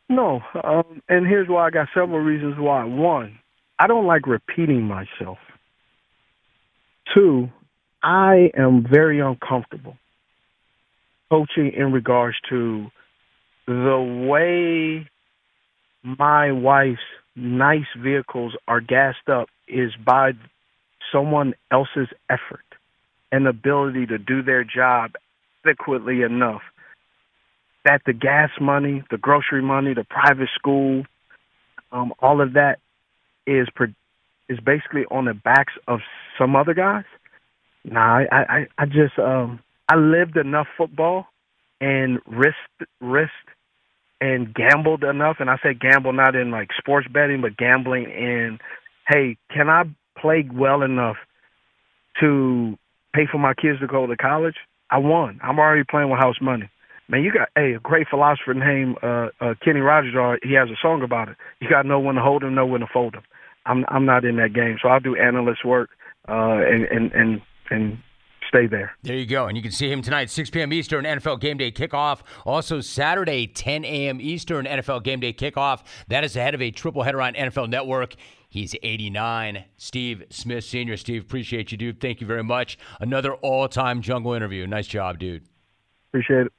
[0.10, 2.84] No, um, and here's why I got several reasons why.
[2.84, 3.40] One,
[3.80, 5.38] I don't like repeating myself.
[7.14, 7.50] Two,
[8.02, 9.98] I am very uncomfortable
[11.30, 12.88] coaching in regards to
[13.68, 15.08] the way
[16.04, 17.00] my wife's
[17.36, 20.34] nice vehicles are gassed up is by
[21.12, 22.66] someone else's effort
[23.32, 25.12] and ability to do their job
[25.66, 26.62] adequately enough
[27.86, 31.04] that the gas money, the grocery money, the private school,
[31.92, 32.80] um, all of that
[33.46, 33.68] is
[34.50, 36.00] is basically on the backs of
[36.38, 37.06] some other guys.
[37.84, 39.60] Nah, I I, I just um
[39.94, 41.28] I lived enough football
[41.80, 43.32] and risked risked
[44.20, 48.58] and gambled enough, and I say gamble not in like sports betting, but gambling in,
[49.08, 49.84] hey, can I
[50.20, 51.18] play well enough
[52.22, 52.76] to
[53.14, 54.56] pay for my kids to go to college?
[54.90, 55.40] I won.
[55.44, 56.70] I'm already playing with house money.
[57.08, 60.16] Man, you got hey, a great philosopher named uh, uh, Kenny Rogers.
[60.16, 61.36] Uh, he has a song about it.
[61.60, 63.24] You got know when to hold him, know when to fold him.
[63.68, 65.92] I'm I'm not in that game, so I'll do analyst work
[66.28, 67.98] uh, and and and and
[68.54, 68.96] stay there.
[69.02, 69.48] There you go.
[69.48, 70.72] And you can see him tonight, 6 p.m.
[70.72, 72.20] Eastern, NFL Game Day kickoff.
[72.46, 74.22] Also, Saturday, 10 a.m.
[74.22, 75.84] Eastern, NFL Game Day kickoff.
[76.08, 78.16] That is ahead of a triple header on NFL Network.
[78.50, 79.66] He's 89.
[79.78, 80.96] Steve Smith Sr.
[80.98, 82.00] Steve, appreciate you, dude.
[82.00, 82.78] Thank you very much.
[83.00, 84.68] Another all time jungle interview.
[84.68, 85.44] Nice job, dude.
[86.12, 86.54] Appreciate it.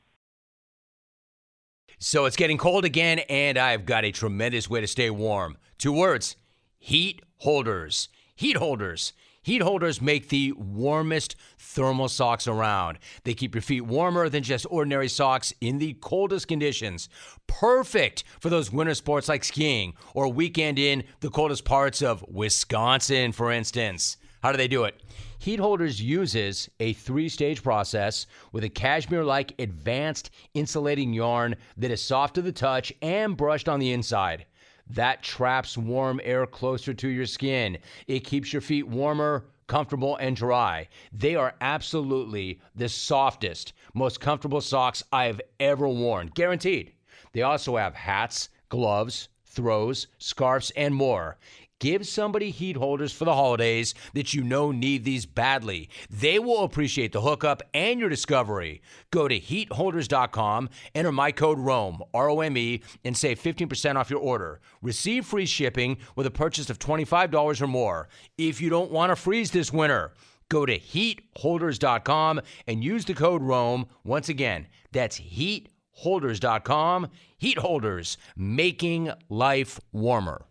[2.01, 5.57] So it's getting cold again, and I've got a tremendous way to stay warm.
[5.79, 6.37] Two words
[6.79, 8.09] heat holders.
[8.35, 9.13] Heat holders
[9.45, 12.99] Heat holders make the warmest thermal socks around.
[13.25, 17.11] They keep your feet warmer than just ordinary socks in the coldest conditions.
[17.47, 23.33] Perfect for those winter sports like skiing or weekend in the coldest parts of Wisconsin,
[23.33, 24.17] for instance.
[24.43, 24.99] How do they do it?
[25.39, 31.91] Heat Holders uses a three stage process with a cashmere like advanced insulating yarn that
[31.91, 34.47] is soft to the touch and brushed on the inside.
[34.89, 37.79] That traps warm air closer to your skin.
[38.07, 40.89] It keeps your feet warmer, comfortable, and dry.
[41.13, 46.93] They are absolutely the softest, most comfortable socks I've ever worn, guaranteed.
[47.33, 51.39] They also have hats, gloves, throws, scarves, and more.
[51.81, 55.91] Give somebody heat holders for the holidays that you know need these badly.
[56.09, 58.81] They will appreciate the hookup and your discovery.
[59.11, 64.09] Go to heatholders.com, enter my code ROME, R O M E, and save 15% off
[64.09, 64.61] your order.
[64.83, 68.09] Receive free shipping with a purchase of $25 or more.
[68.39, 70.13] If you don't want to freeze this winter,
[70.49, 73.87] go to heatholders.com and use the code ROME.
[74.05, 77.09] Once again, that's heatholders.com.
[77.37, 80.47] Heat holders, making life warmer.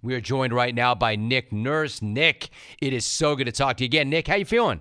[0.00, 2.00] We are joined right now by Nick Nurse.
[2.00, 4.08] Nick, it is so good to talk to you again.
[4.08, 4.80] Nick, how you feeling?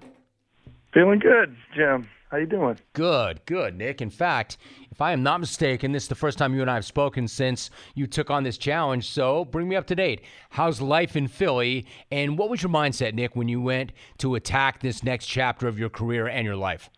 [0.94, 2.08] Feeling good, Jim.
[2.30, 2.78] How you doing?
[2.94, 4.00] Good, good, Nick.
[4.00, 4.58] In fact,
[4.92, 7.28] if I am not mistaken, this is the first time you and I have spoken
[7.28, 9.10] since you took on this challenge.
[9.10, 10.22] So bring me up to date.
[10.52, 11.88] How's life in Philly?
[12.12, 15.80] And what was your mindset, Nick, when you went to attack this next chapter of
[15.80, 16.92] your career and your life?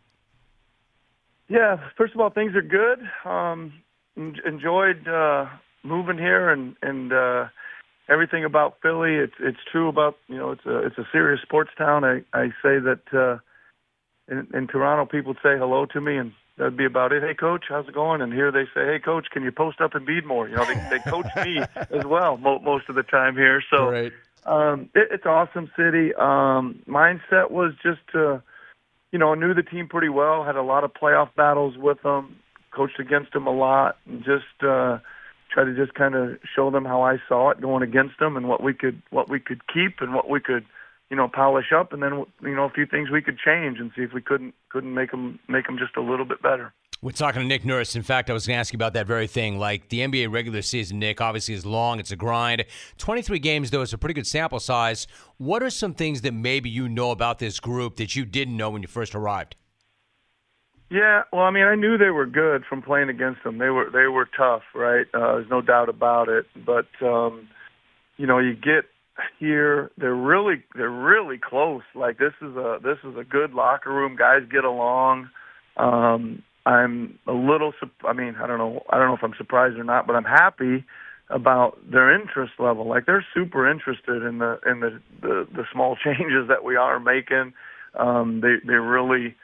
[1.48, 3.00] Yeah, first of all, things are good.
[3.24, 3.72] Um,
[4.18, 5.46] enjoyed uh,
[5.84, 7.46] moving here and and uh,
[8.10, 9.16] everything about Philly.
[9.16, 12.04] It's it's true about you know it's a it's a serious sports town.
[12.04, 13.38] I I say that uh,
[14.34, 17.24] in, in Toronto people say hello to me and that'd be about it.
[17.24, 18.22] Hey coach, how's it going?
[18.22, 20.48] And here they say, hey coach, can you post up and Embiid more?
[20.50, 21.60] You know they they coach me
[21.92, 23.62] as well mo- most of the time here.
[23.70, 24.14] So Right.
[24.46, 26.14] um, it, it's awesome city.
[26.16, 28.42] Um, mindset was just to
[29.12, 30.44] you know I knew the team pretty well.
[30.44, 32.38] Had a lot of playoff battles with them.
[32.72, 34.64] Coached against them a lot and just.
[34.64, 35.00] uh
[35.50, 38.48] try to just kind of show them how I saw it going against them and
[38.48, 40.66] what we could what we could keep and what we could
[41.10, 43.92] you know polish up and then you know a few things we could change and
[43.96, 46.74] see if we couldn't couldn't make them make them just a little bit better.
[47.02, 47.96] We're talking to Nick Nurse.
[47.96, 49.58] In fact, I was going to ask you about that very thing.
[49.58, 51.98] Like the NBA regular season, Nick, obviously is long.
[51.98, 52.66] It's a grind.
[52.98, 55.08] 23 games, though, is a pretty good sample size.
[55.38, 58.70] What are some things that maybe you know about this group that you didn't know
[58.70, 59.56] when you first arrived?
[60.90, 63.60] Yeah, well, I mean, I knew they were good from playing against them.
[63.60, 65.06] They were they were tough, right?
[65.14, 66.48] Uh, there's no doubt about it.
[66.66, 67.48] But um,
[68.18, 68.86] you know, you get
[69.40, 71.84] here, they're really they're really close.
[71.94, 74.16] Like this is a this is a good locker room.
[74.16, 75.30] Guys get along.
[75.78, 77.72] Um, I'm a little.
[78.04, 78.82] I mean, I don't know.
[78.90, 80.84] I don't know if I'm surprised or not, but I'm happy
[81.30, 82.88] about their interest level.
[82.88, 87.00] Like they're super interested in the in the the, the small changes that we are
[87.00, 87.54] making.
[87.94, 89.36] Um, they they really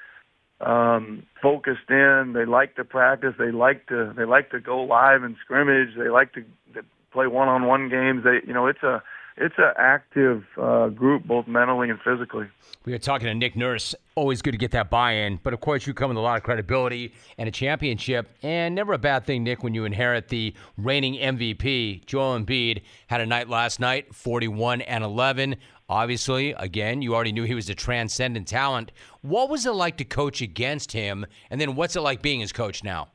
[0.62, 2.34] um, focused in.
[2.34, 3.34] They like to practice.
[3.38, 5.96] They like to they like to go live and scrimmage.
[5.98, 6.42] They like to,
[6.74, 8.24] to play one-on-one games.
[8.24, 9.04] They you know it's a
[9.38, 12.48] it's an active uh, group both mentally and physically.
[12.86, 13.94] We are talking to Nick Nurse.
[14.16, 15.42] Always good to get that buy in.
[15.44, 18.30] But of course, you come with a lot of credibility and a championship.
[18.44, 22.06] And never a bad thing, Nick, when you inherit the reigning MVP.
[22.06, 25.58] Joel Embiid had a night last night 41 and 11.
[25.88, 28.92] Obviously, again, you already knew he was a transcendent talent.
[29.22, 31.26] What was it like to coach against him?
[31.50, 33.10] And then what's it like being his coach now?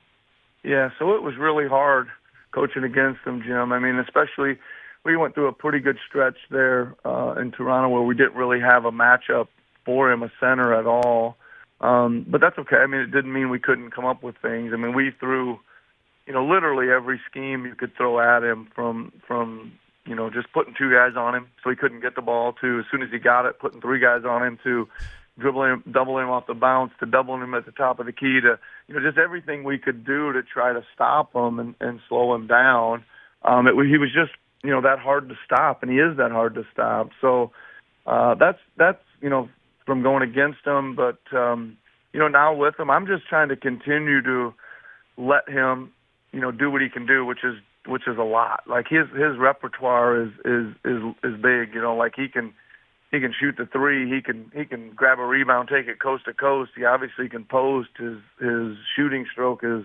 [0.62, 2.08] Yeah, so it was really hard
[2.52, 3.72] coaching against him, Jim.
[3.72, 4.58] I mean, especially
[5.04, 8.60] we went through a pretty good stretch there uh, in Toronto where we didn't really
[8.60, 9.48] have a matchup
[9.84, 11.36] for him, a center at all.
[11.80, 12.76] Um, but that's okay.
[12.76, 14.72] I mean, it didn't mean we couldn't come up with things.
[14.72, 15.58] I mean, we threw,
[16.26, 19.72] you know, literally every scheme you could throw at him from from
[20.06, 22.78] you know just putting two guys on him so he couldn't get the ball to
[22.78, 24.88] as soon as he got it, putting three guys on him to
[25.38, 28.12] dribbling him, doubling him off the bounce to doubling him at the top of the
[28.12, 28.58] key to
[28.88, 32.34] you know just everything we could do to try to stop him and, and slow
[32.34, 33.04] him down.
[33.42, 34.32] Um, it, he was just
[34.62, 37.10] you know that hard to stop, and he is that hard to stop.
[37.20, 37.52] So
[38.06, 39.48] uh, that's that's you know
[39.86, 41.76] from going against him, but um,
[42.12, 44.54] you know now with him, I'm just trying to continue to
[45.16, 45.92] let him
[46.32, 47.54] you know do what he can do, which is
[47.90, 48.62] which is a lot.
[48.66, 51.74] Like his his repertoire is is is is big.
[51.74, 52.54] You know, like he can
[53.10, 54.08] he can shoot the three.
[54.08, 56.72] He can he can grab a rebound, take it coast to coast.
[56.76, 57.90] He obviously can post.
[57.98, 59.84] His his shooting stroke is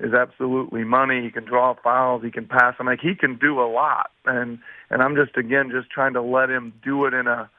[0.00, 1.22] is absolutely money.
[1.22, 2.22] He can draw fouls.
[2.22, 2.74] He can pass.
[2.78, 4.58] I'm like he can do a lot, and
[4.90, 7.50] and I'm just again just trying to let him do it in a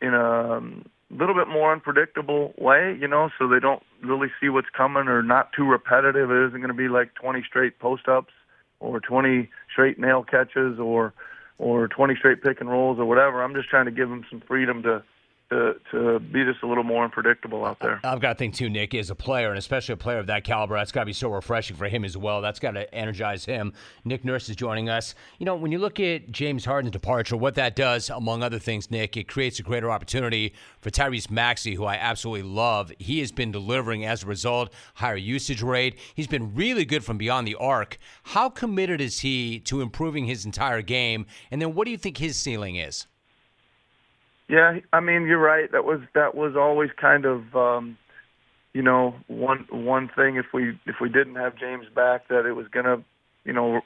[0.00, 4.48] in a um, little bit more unpredictable way, you know, so they don't really see
[4.48, 6.30] what's coming or not too repetitive.
[6.30, 8.32] It isn't going to be like 20 straight post ups
[8.80, 11.12] or 20 straight nail catches or
[11.58, 13.42] or 20 straight pick and rolls or whatever.
[13.42, 15.02] I'm just trying to give them some freedom to
[15.50, 18.00] to to be just a little more unpredictable out there.
[18.04, 20.44] I've got to think too, Nick, as a player, and especially a player of that
[20.44, 22.40] caliber, that's got to be so refreshing for him as well.
[22.40, 23.72] That's got to energize him.
[24.04, 25.14] Nick Nurse is joining us.
[25.38, 28.90] You know, when you look at James Harden's departure, what that does, among other things,
[28.90, 32.92] Nick, it creates a greater opportunity for Tyrese Maxey, who I absolutely love.
[32.98, 35.98] He has been delivering as a result, higher usage rate.
[36.14, 37.98] He's been really good from beyond the arc.
[38.24, 41.26] How committed is he to improving his entire game?
[41.50, 43.06] And then what do you think his ceiling is?
[44.48, 45.70] Yeah, I mean you're right.
[45.72, 47.98] That was that was always kind of um,
[48.72, 52.52] you know one one thing if we if we didn't have James back that it
[52.52, 53.02] was gonna
[53.44, 53.80] you know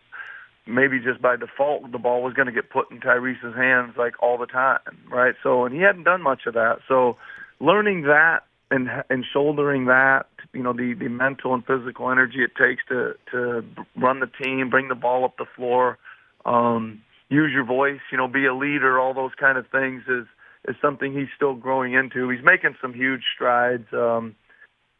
[0.66, 4.14] maybe just by default the ball was going to get put in Tyrese's hands like
[4.22, 4.78] all the time,
[5.10, 5.34] right?
[5.42, 6.78] So and he hadn't done much of that.
[6.88, 7.16] So
[7.60, 8.40] learning that
[8.70, 13.14] and and shouldering that, you know, the the mental and physical energy it takes to
[13.32, 13.64] to
[13.96, 15.98] run the team, bring the ball up the floor,
[16.44, 20.26] um, use your voice, you know, be a leader, all those kind of things is
[20.68, 22.28] is something he's still growing into.
[22.28, 23.86] He's making some huge strides.
[23.92, 24.34] Um,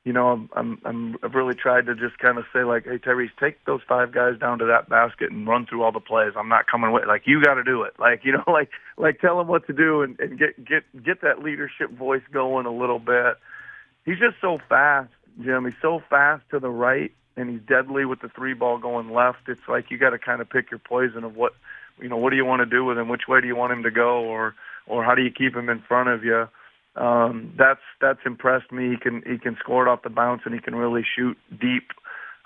[0.05, 2.97] you know, I'm, I'm, I'm, I've really tried to just kind of say like, hey,
[2.97, 6.33] Tyrese, take those five guys down to that basket and run through all the plays.
[6.37, 7.93] I'm not coming with like you got to do it.
[7.99, 11.21] Like you know, like like tell him what to do and, and get get get
[11.21, 13.37] that leadership voice going a little bit.
[14.07, 15.11] He's just so fast,
[15.43, 15.67] Jim.
[15.67, 19.49] He's so fast to the right, and he's deadly with the three ball going left.
[19.49, 21.53] It's like you got to kind of pick your poison of what
[22.01, 22.17] you know.
[22.17, 23.09] What do you want to do with him?
[23.09, 24.21] Which way do you want him to go?
[24.25, 24.55] Or
[24.87, 26.49] or how do you keep him in front of you?
[26.97, 28.91] Um, that's that's impressed me.
[28.91, 31.91] He can he can score it off the bounce and he can really shoot deep,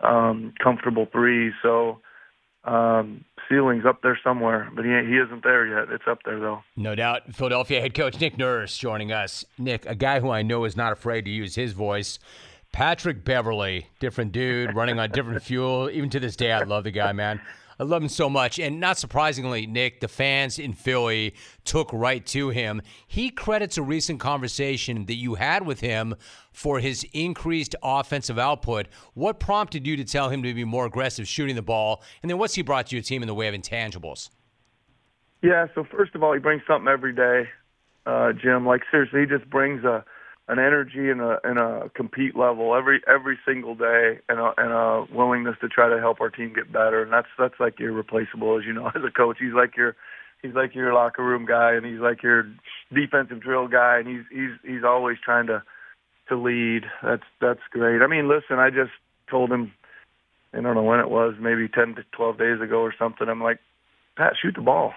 [0.03, 1.53] um, comfortable threes.
[1.63, 2.01] So
[2.65, 5.93] um, ceiling's up there somewhere, but he he isn't there yet.
[5.93, 6.63] It's up there though.
[6.77, 7.35] No doubt.
[7.35, 9.45] Philadelphia head coach Nick Nurse joining us.
[9.59, 12.19] Nick, a guy who I know is not afraid to use his voice.
[12.71, 15.89] Patrick Beverley, different dude, running on different fuel.
[15.91, 17.41] Even to this day, I love the guy, man.
[17.79, 18.59] I love him so much.
[18.59, 22.83] And not surprisingly, Nick, the fans in Philly took right to him.
[23.07, 26.15] He credits a recent conversation that you had with him
[26.53, 28.87] for his increased offensive output.
[29.15, 32.03] What prompted you to tell him to be more aggressive shooting the ball?
[32.23, 34.31] And then what's he brought to your team in the way of intangibles?
[35.43, 37.49] Yeah, so first of all, he brings something every day,
[38.07, 38.67] uh, Jim.
[38.67, 40.05] Like, seriously, he just brings a
[40.47, 44.73] an energy and a and a compete level every every single day and a and
[44.73, 47.03] a willingness to try to help our team get better.
[47.03, 49.39] And that's that's like irreplaceable as you know as a coach.
[49.41, 49.97] He's like your
[50.43, 52.45] he's like your locker room guy and he's like your
[52.93, 55.63] defensive drill guy and he's he's he's always trying to
[56.29, 56.83] to lead.
[57.03, 58.03] That's that's great.
[58.03, 58.93] I mean listen i just
[59.31, 59.73] told him
[60.53, 63.29] i don't know when it was maybe 10 to 12 days ago or something.
[63.29, 63.61] I'm like
[64.17, 64.93] pat shoot the ball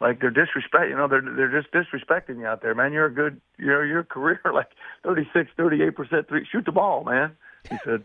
[0.00, 2.92] like they're disrespect you know they're they're just disrespecting you out there man.
[2.92, 4.68] You're a good you know your career like
[5.04, 7.36] 36 38 percent three shoot the ball man.
[7.70, 8.04] He said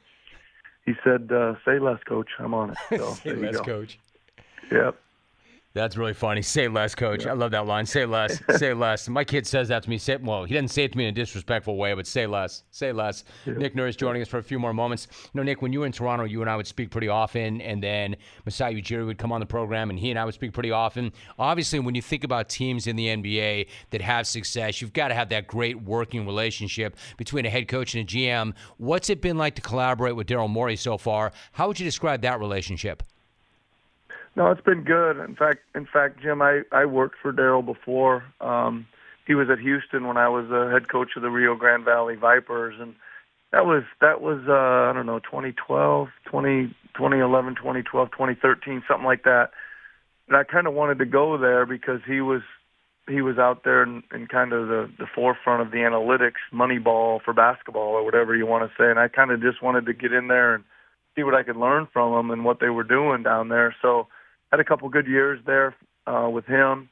[0.85, 2.29] he said uh say less coach.
[2.39, 2.77] I'm on it.
[2.97, 3.99] So say less coach.
[4.71, 4.97] Yep
[5.77, 6.41] that's really funny.
[6.57, 7.25] Say less, coach.
[7.25, 7.31] Yeah.
[7.31, 7.85] I love that line.
[7.85, 8.41] Say less.
[8.57, 9.07] say less.
[9.07, 9.97] My kid says that to me.
[9.97, 12.63] Say well, he doesn't say it to me in a disrespectful way, but say less.
[12.71, 13.23] Say less.
[13.45, 13.53] Yeah.
[13.53, 15.07] Nick Nurse joining us for a few more moments.
[15.11, 17.61] You know, Nick, when you were in Toronto, you and I would speak pretty often,
[17.61, 18.15] and then
[18.45, 21.13] Masai Ujiri would come on the program, and he and I would speak pretty often.
[21.37, 25.13] Obviously, when you think about teams in the NBA that have success, you've got to
[25.13, 28.53] have that great working relationship between a head coach and a GM.
[28.77, 31.31] What's it been like to collaborate with Daryl Morey so far?
[31.51, 33.03] How would you describe that relationship?
[34.37, 35.17] No, it's been good.
[35.17, 38.23] In fact, in fact, Jim, I I worked for Daryl before.
[38.39, 38.85] Um,
[39.25, 42.15] he was at Houston when I was the head coach of the Rio Grande Valley
[42.15, 42.93] Vipers, and
[43.51, 49.23] that was that was uh, I don't know 2012, 20, 2011, 2012, 2013, something like
[49.23, 49.49] that.
[50.27, 52.43] And I kind of wanted to go there because he was
[53.09, 57.23] he was out there in, in kind of the the forefront of the analytics, Moneyball
[57.23, 58.87] for basketball or whatever you want to say.
[58.87, 60.63] And I kind of just wanted to get in there and
[61.15, 63.75] see what I could learn from them and what they were doing down there.
[63.81, 64.05] So
[64.51, 65.75] had a couple good years there
[66.05, 66.89] uh, with him,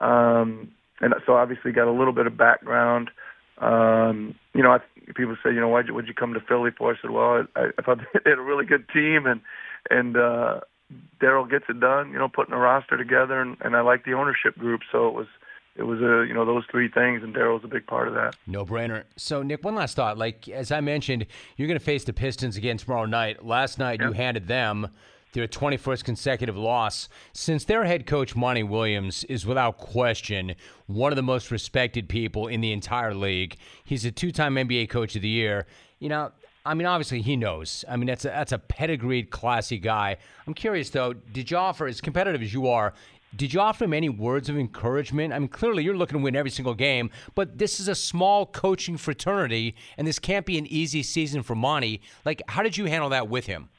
[0.00, 3.10] um, and so obviously got a little bit of background.
[3.58, 4.78] Um, you know, I,
[5.14, 6.92] people say, you know, why'd you, would you come to Philly for?
[6.92, 9.40] I said, well, I, I thought they had a really good team, and
[9.90, 10.60] and uh,
[11.20, 12.10] Daryl gets it done.
[12.10, 15.14] You know, putting a roster together, and, and I like the ownership group, so it
[15.14, 15.26] was
[15.76, 18.36] it was a you know those three things, and Daryl's a big part of that.
[18.46, 19.04] No brainer.
[19.16, 20.18] So Nick, one last thought.
[20.18, 21.26] Like as I mentioned,
[21.56, 23.44] you're going to face the Pistons again tomorrow night.
[23.44, 24.88] Last night you handed them
[25.34, 27.08] their 21st consecutive loss.
[27.32, 30.54] Since their head coach, Monty Williams, is without question
[30.86, 34.88] one of the most respected people in the entire league, he's a two time NBA
[34.88, 35.66] Coach of the Year.
[35.98, 36.32] You know,
[36.64, 37.84] I mean, obviously he knows.
[37.88, 40.16] I mean, that's a, that's a pedigreed, classy guy.
[40.46, 42.94] I'm curious though, did you offer, as competitive as you are,
[43.36, 45.32] did you offer him any words of encouragement?
[45.32, 48.46] I mean, clearly you're looking to win every single game, but this is a small
[48.46, 52.00] coaching fraternity, and this can't be an easy season for Monty.
[52.24, 53.70] Like, how did you handle that with him?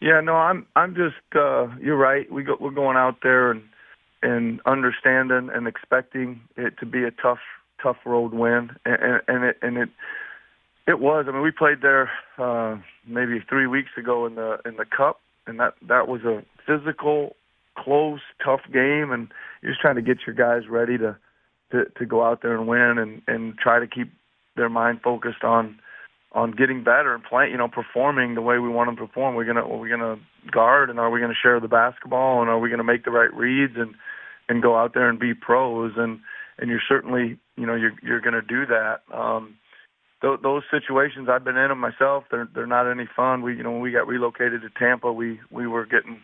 [0.00, 2.30] Yeah, no, I'm I'm just uh you're right.
[2.30, 3.62] We go we're going out there and
[4.22, 7.38] and understanding and expecting it to be a tough
[7.82, 9.88] tough road win, and, and it and it
[10.86, 11.26] it was.
[11.28, 12.76] I mean, we played there uh,
[13.06, 17.36] maybe three weeks ago in the in the cup, and that that was a physical,
[17.76, 19.28] close, tough game, and
[19.62, 21.16] you're just trying to get your guys ready to
[21.72, 24.12] to to go out there and win, and and try to keep
[24.56, 25.78] their mind focused on
[26.32, 29.34] on getting better and playing, you know, performing the way we want them to perform.
[29.34, 30.16] We're gonna are we gonna
[30.50, 33.32] guard, and are we gonna share the basketball, and are we gonna make the right
[33.34, 33.94] reads, and
[34.48, 36.20] and go out there and be pros, and
[36.58, 39.00] and you're certainly, you know, you're you're gonna do that.
[39.12, 39.56] Um,
[40.20, 42.24] th- those situations I've been in them myself.
[42.30, 43.42] They're they're not any fun.
[43.42, 46.20] We you know when we got relocated to Tampa, we we were getting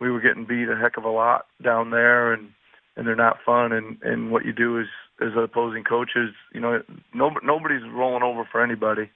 [0.00, 2.50] we were getting beat a heck of a lot down there, and
[2.96, 3.72] and they're not fun.
[3.72, 4.86] And and what you do is
[5.20, 6.82] as opposing coaches, you know,
[7.14, 9.10] no, nobody's rolling over for anybody.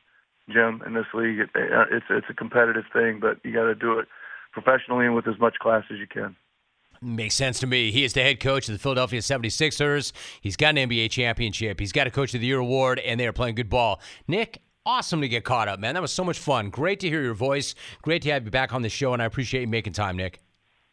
[0.51, 1.40] Jim, in this league.
[1.40, 4.07] It, uh, it's it's a competitive thing, but you got to do it
[4.53, 6.36] professionally and with as much class as you can.
[7.03, 7.90] Makes sense to me.
[7.90, 10.12] He is the head coach of the Philadelphia 76ers.
[10.40, 11.78] He's got an NBA championship.
[11.78, 14.01] He's got a Coach of the Year award, and they are playing good ball.
[14.26, 15.94] Nick, awesome to get caught up, man.
[15.94, 16.70] That was so much fun.
[16.70, 17.74] Great to hear your voice.
[18.01, 20.40] Great to have you back on the show, and I appreciate you making time, Nick.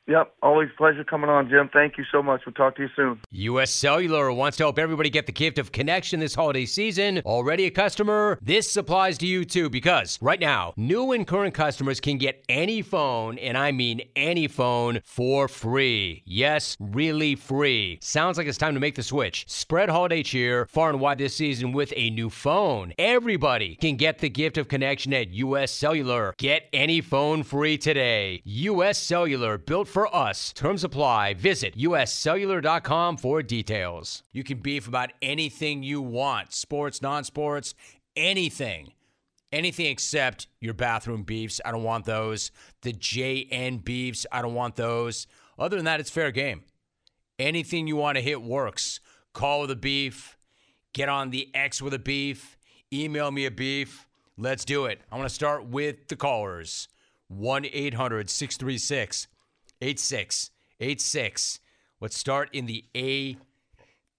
[0.05, 1.69] Yep, always pleasure coming on, Jim.
[1.71, 2.41] Thank you so much.
[2.45, 3.21] We'll talk to you soon.
[3.31, 3.71] U.S.
[3.71, 7.21] Cellular wants to help everybody get the gift of connection this holiday season.
[7.25, 8.37] Already a customer?
[8.41, 12.81] This applies to you too because right now, new and current customers can get any
[12.81, 16.21] phone, and I mean any phone, for free.
[16.25, 17.97] Yes, really free.
[18.01, 19.45] Sounds like it's time to make the switch.
[19.47, 22.93] Spread holiday cheer far and wide this season with a new phone.
[22.97, 25.71] Everybody can get the gift of connection at U.S.
[25.71, 26.35] Cellular.
[26.37, 28.41] Get any phone free today.
[28.43, 28.97] U.S.
[28.97, 30.51] Cellular, built for us.
[30.53, 31.35] Terms apply.
[31.35, 34.23] Visit uscellular.com for details.
[34.33, 37.75] You can beef about anything you want sports, non sports,
[38.15, 38.93] anything.
[39.51, 41.61] Anything except your bathroom beefs.
[41.63, 42.49] I don't want those.
[42.81, 44.25] The JN beefs.
[44.31, 45.27] I don't want those.
[45.59, 46.63] Other than that, it's fair game.
[47.37, 48.99] Anything you want to hit works.
[49.31, 50.39] Call with a beef.
[50.93, 52.57] Get on the X with a beef.
[52.91, 54.07] Email me a beef.
[54.39, 55.01] Let's do it.
[55.11, 56.87] I want to start with the callers
[57.27, 59.27] 1 800 636
[59.81, 61.59] 8686.
[61.99, 62.85] Let's start in the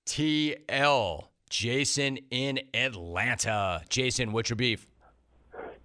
[0.07, 1.29] ATL.
[1.51, 3.83] Jason in Atlanta.
[3.89, 4.87] Jason, what's your beef?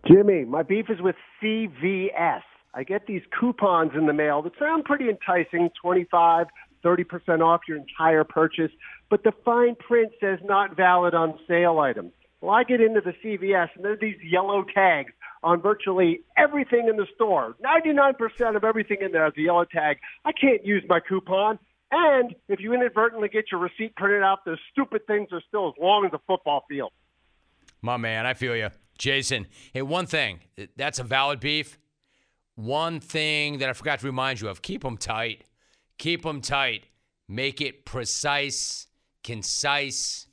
[0.07, 2.41] Jimmy, my beef is with CVS.
[2.73, 6.47] I get these coupons in the mail that sound pretty enticing 25,
[6.83, 8.71] 30% off your entire purchase,
[9.09, 12.13] but the fine print says not valid on sale items.
[12.41, 15.11] Well, I get into the CVS and there are these yellow tags
[15.43, 17.55] on virtually everything in the store.
[17.63, 19.97] 99% of everything in there has a yellow tag.
[20.25, 21.59] I can't use my coupon.
[21.91, 25.73] And if you inadvertently get your receipt printed out, those stupid things are still as
[25.81, 26.91] long as a football field.
[27.81, 28.69] My man, I feel you.
[28.97, 30.39] Jason, hey, one thing
[30.75, 31.79] that's a valid beef.
[32.55, 35.45] One thing that I forgot to remind you of keep them tight.
[35.97, 36.87] Keep them tight.
[37.27, 38.87] Make it precise,
[39.23, 40.27] concise.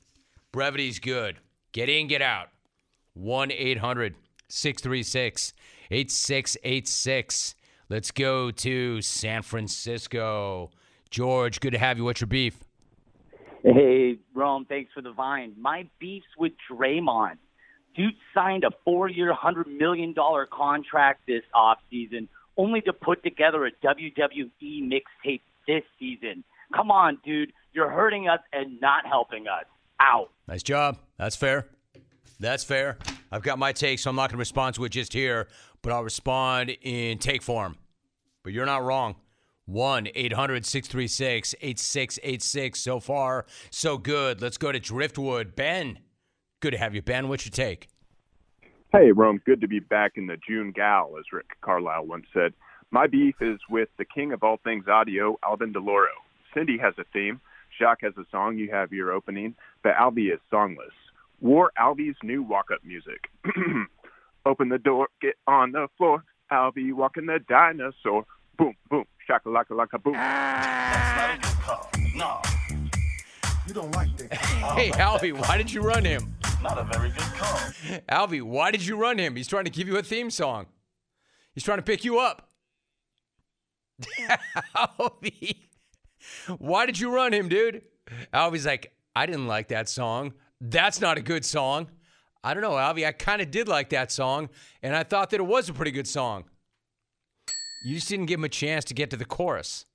[0.51, 1.37] Brevity's good.
[1.71, 2.49] Get in, get out.
[3.13, 4.15] 1 800
[4.49, 5.53] 636
[5.91, 7.55] 8686.
[7.89, 10.71] Let's go to San Francisco.
[11.09, 12.03] George, good to have you.
[12.03, 12.59] What's your beef?
[13.63, 15.53] Hey, Rome, thanks for the vine.
[15.57, 17.37] My beef's with Draymond.
[17.95, 20.13] Dude signed a four year, $100 million
[20.51, 22.27] contract this offseason,
[22.57, 26.43] only to put together a WWE mixtape this season.
[26.75, 27.51] Come on, dude.
[27.73, 29.65] You're hurting us and not helping us.
[29.99, 30.29] Out.
[30.47, 30.99] Nice job.
[31.17, 31.65] That's fair.
[32.39, 32.97] That's fair.
[33.31, 35.47] I've got my take, so I'm not going to respond to it just here,
[35.81, 37.75] but I'll respond in take form.
[38.43, 39.15] But you're not wrong.
[39.65, 42.79] 1 800 636 8686.
[42.79, 44.41] So far, so good.
[44.41, 45.55] Let's go to Driftwood.
[45.55, 45.99] Ben,
[46.61, 47.27] good to have you, Ben.
[47.27, 47.89] What's your take?
[48.93, 49.41] Hey, Rome.
[49.45, 52.53] Good to be back in the June gal, as Rick Carlisle once said.
[52.89, 56.05] My beef is with the king of all things audio, Alvin Delloro.
[56.53, 57.41] Cindy has a theme.
[57.77, 58.57] Jacques has a song.
[58.57, 59.55] You have your opening.
[59.83, 60.95] But Albie is songless.
[61.39, 63.29] War Albie's new walk up music.
[64.45, 66.23] Open the door, get on the floor.
[66.51, 68.25] Albie walking the dinosaur.
[68.57, 70.13] Boom, boom, shaka laka laka boom.
[70.13, 71.89] That's not a good call.
[72.15, 72.41] No.
[73.67, 74.37] You don't like that.
[74.77, 76.33] Hey, Albie, why did you run him?
[76.63, 77.57] Not a very good call.
[78.09, 79.35] Albie, why did you run him?
[79.35, 80.67] He's trying to give you a theme song.
[81.53, 82.49] He's trying to pick you up.
[84.75, 85.57] Albie,
[86.57, 87.81] why did you run him, dude?
[88.33, 90.33] Albie's like, I didn't like that song.
[90.61, 91.87] That's not a good song.
[92.43, 93.05] I don't know, Albie.
[93.05, 94.49] I kind of did like that song,
[94.81, 96.45] and I thought that it was a pretty good song.
[97.85, 99.85] You just didn't give him a chance to get to the chorus.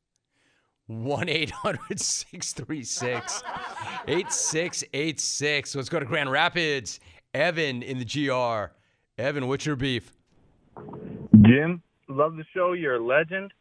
[0.87, 3.43] 1 800 636
[4.09, 5.75] 8686.
[5.75, 7.01] Let's go to Grand Rapids.
[7.35, 8.73] Evan in the GR.
[9.21, 10.13] Evan, what's your beef?
[11.43, 12.73] Jim, love the show.
[12.73, 13.53] You're a legend.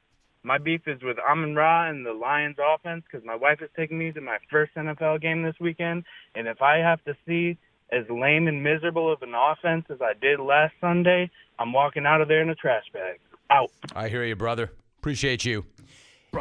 [0.43, 3.99] My beef is with Amon Ra and the Lions offense because my wife is taking
[3.99, 7.57] me to my first NFL game this weekend, and if I have to see
[7.91, 11.29] as lame and miserable of an offense as I did last Sunday,
[11.59, 13.19] I'm walking out of there in a trash bag.
[13.51, 13.69] Out.
[13.95, 14.71] I hear you, brother.
[14.99, 15.65] Appreciate you.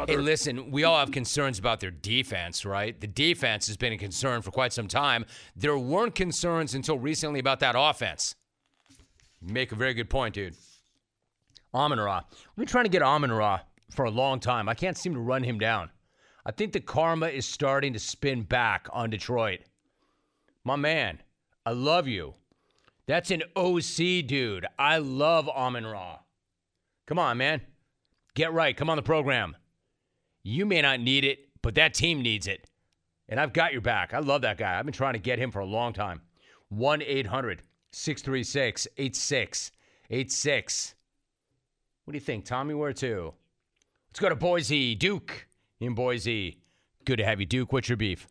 [0.07, 2.97] Hey, listen, we all have concerns about their defense, right?
[2.99, 5.25] The defense has been a concern for quite some time.
[5.55, 8.33] There weren't concerns until recently about that offense.
[9.45, 10.55] You make a very good point, dude.
[11.73, 12.21] Amon Ra.
[12.55, 13.59] We're trying to get Amon Ra
[13.91, 14.67] for a long time.
[14.67, 15.89] I can't seem to run him down.
[16.45, 19.61] I think the karma is starting to spin back on Detroit.
[20.63, 21.21] My man,
[21.65, 22.33] I love you.
[23.07, 24.65] That's an OC dude.
[24.79, 26.19] I love Amon Ra.
[27.05, 27.61] Come on, man.
[28.35, 28.75] Get right.
[28.75, 29.55] Come on the program.
[30.43, 32.67] You may not need it, but that team needs it.
[33.27, 34.13] And I've got your back.
[34.13, 34.77] I love that guy.
[34.77, 36.21] I've been trying to get him for a long time.
[36.69, 37.61] 1 800
[37.91, 40.95] 636 8686.
[42.05, 42.73] What do you think, Tommy?
[42.73, 43.33] Where to?
[44.11, 44.93] Let's go to Boise.
[44.93, 45.47] Duke
[45.79, 46.57] in Boise.
[47.05, 47.71] Good to have you, Duke.
[47.71, 48.27] What's your beef?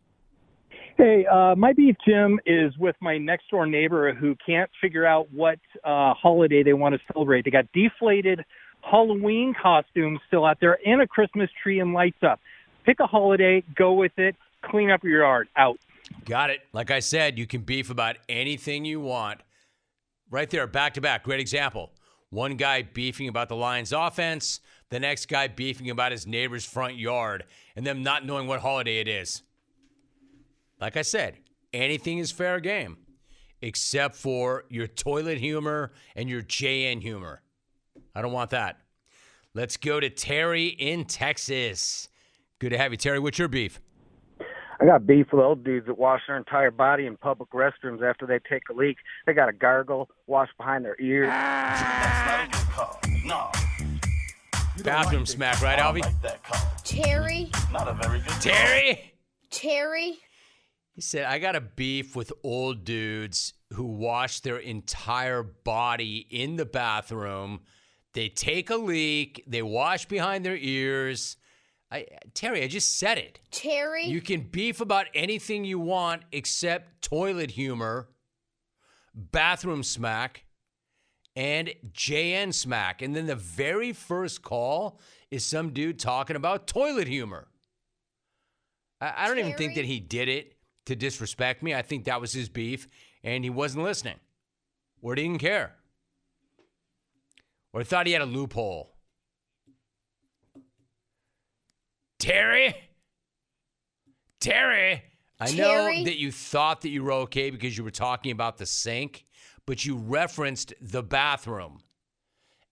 [0.98, 5.32] Hey, uh, my beef, Jim, is with my next door neighbor who can't figure out
[5.32, 7.46] what uh, holiday they want to celebrate.
[7.46, 8.44] They got deflated
[8.82, 12.40] Halloween costumes still out there and a Christmas tree and lights up.
[12.84, 15.48] Pick a holiday, go with it, clean up your yard.
[15.56, 15.78] Out.
[16.26, 16.60] Got it.
[16.74, 19.40] Like I said, you can beef about anything you want.
[20.30, 21.24] Right there, back to back.
[21.24, 21.90] Great example.
[22.28, 24.60] One guy beefing about the Lions offense,
[24.90, 27.44] the next guy beefing about his neighbor's front yard,
[27.76, 29.42] and them not knowing what holiday it is.
[30.80, 31.36] Like I said,
[31.72, 32.98] anything is fair game,
[33.62, 37.42] except for your toilet humor and your JN humor.
[38.14, 38.78] I don't want that.
[39.54, 42.08] Let's go to Terry in Texas.
[42.58, 43.18] Good to have you, Terry.
[43.18, 43.80] What's your beef?
[44.80, 48.26] I got beef with old dudes that wash their entire body in public restrooms after
[48.26, 48.96] they take a leak.
[49.26, 51.28] They got a gargle, wash behind their ears.
[51.30, 52.48] Ah!
[53.24, 53.50] No.
[54.82, 56.12] Bathroom smack, right, Albie?
[56.84, 57.50] Terry.
[57.72, 59.12] Not a very good Terry?
[59.50, 60.18] Terry.
[60.92, 66.56] He said, I got a beef with old dudes who wash their entire body in
[66.56, 67.60] the bathroom.
[68.12, 71.36] They take a leak, they wash behind their ears.
[71.92, 73.40] I, Terry, I just said it.
[73.50, 74.04] Terry.
[74.04, 78.08] You can beef about anything you want except toilet humor,
[79.14, 80.44] bathroom smack,
[81.40, 83.00] and JN smack.
[83.00, 87.48] And then the very first call is some dude talking about toilet humor.
[89.00, 90.52] I, I don't even think that he did it
[90.84, 91.74] to disrespect me.
[91.74, 92.88] I think that was his beef,
[93.24, 94.20] and he wasn't listening
[95.00, 95.76] or didn't care
[97.72, 98.92] or thought he had a loophole.
[102.18, 102.74] Terry?
[104.40, 105.04] Terry?
[105.40, 106.04] I know Terry?
[106.04, 109.24] that you thought that you were okay because you were talking about the sink,
[109.66, 111.80] but you referenced the bathroom.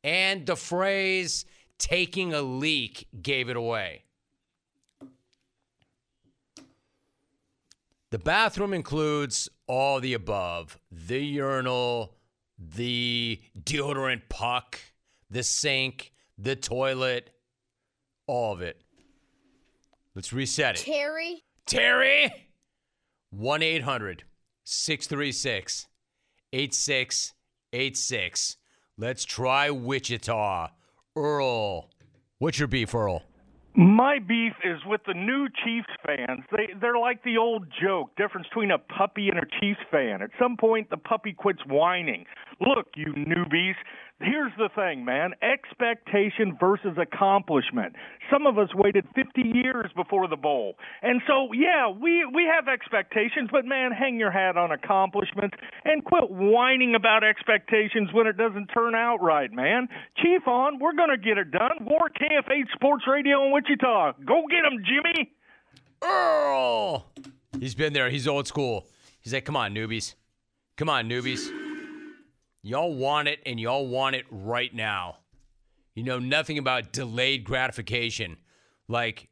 [0.05, 1.45] And the phrase
[1.79, 4.05] taking a leak gave it away.
[8.11, 12.15] The bathroom includes all the above the urinal,
[12.59, 14.81] the deodorant puck,
[15.31, 17.31] the sink, the toilet,
[18.27, 18.81] all of it.
[20.15, 20.85] Let's reset it.
[20.85, 21.45] Terry.
[21.67, 22.33] Terry?
[23.31, 24.25] 1 800
[24.65, 25.87] 636
[26.53, 28.57] 8686.
[28.97, 30.69] Let's try Wichita.
[31.17, 31.91] Earl.
[32.39, 33.23] What's your beef, Earl?
[33.75, 36.43] My beef is with the new Chiefs fans.
[36.51, 40.21] They they're like the old joke, difference between a puppy and a Chiefs fan.
[40.21, 42.25] At some point the puppy quits whining.
[42.61, 43.77] Look, you newbies,
[44.21, 45.33] here's the thing, man.
[45.43, 47.95] Expectation versus accomplishment.
[48.33, 50.75] Some of us waited 50 years before the bowl.
[51.03, 56.05] And so, yeah, we we have expectations, but man, hang your hat on accomplishments and
[56.05, 59.89] quit whining about expectations when it doesn't turn out right, man.
[60.17, 61.79] Chief on, we're going to get it done.
[61.83, 64.13] War KFH Sports Radio in Wichita.
[64.25, 65.33] Go get 'em, Jimmy.
[66.03, 67.07] Earl.
[67.59, 68.11] He's been there.
[68.11, 68.87] He's old school.
[69.21, 70.15] He's like, come on, newbies.
[70.77, 71.68] Come on, newbies.
[72.69, 75.17] Y'all want it, and y'all want it right now.
[75.95, 78.37] You know nothing about delayed gratification,
[78.89, 79.31] like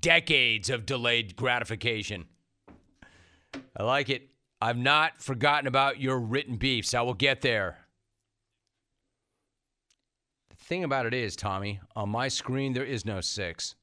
[0.00, 2.24] decades of delayed gratification.
[3.76, 4.30] I like it.
[4.60, 6.92] I've not forgotten about your written beefs.
[6.92, 7.78] I will get there.
[10.50, 13.76] The thing about it is, Tommy, on my screen, there is no six.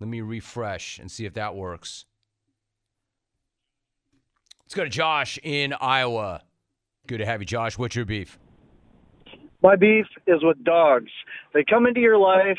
[0.00, 2.04] Let me refresh and see if that works.
[4.64, 6.42] Let's go to Josh in Iowa.
[7.06, 7.78] Good to have you, Josh.
[7.78, 8.38] What's your beef?
[9.62, 11.10] My beef is with dogs.
[11.52, 12.58] They come into your life,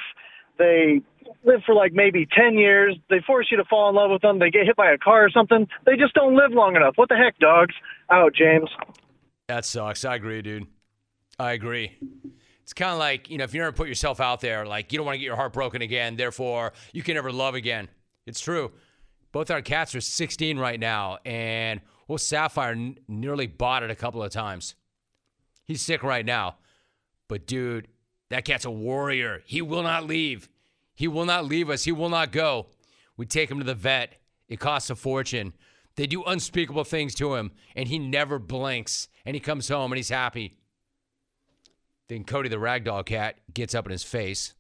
[0.58, 1.02] they
[1.44, 4.40] live for like maybe 10 years, they force you to fall in love with them,
[4.40, 5.68] they get hit by a car or something.
[5.86, 6.94] They just don't live long enough.
[6.96, 7.76] What the heck, dogs?
[8.10, 8.70] Out, James.
[9.48, 10.06] That sucks.
[10.06, 10.66] I agree, dude.
[11.38, 11.98] I agree.
[12.64, 14.98] It's kind of like, you know, if you never put yourself out there, like you
[14.98, 17.88] don't want to get your heart broken again, therefore you can never love again.
[18.26, 18.72] It's true.
[19.32, 23.96] Both our cats are 16 right now, and well, Sapphire n- nearly bought it a
[23.96, 24.76] couple of times.
[25.64, 26.58] He's sick right now.
[27.28, 27.88] But dude,
[28.30, 29.42] that cat's a warrior.
[29.46, 30.50] He will not leave.
[30.94, 31.84] He will not leave us.
[31.84, 32.68] He will not go.
[33.18, 34.22] We take him to the vet.
[34.48, 35.54] It costs a fortune.
[35.96, 39.08] They do unspeakable things to him, and he never blinks.
[39.26, 40.58] And he comes home and he's happy.
[42.08, 44.54] Then Cody the Ragdoll cat gets up in his face.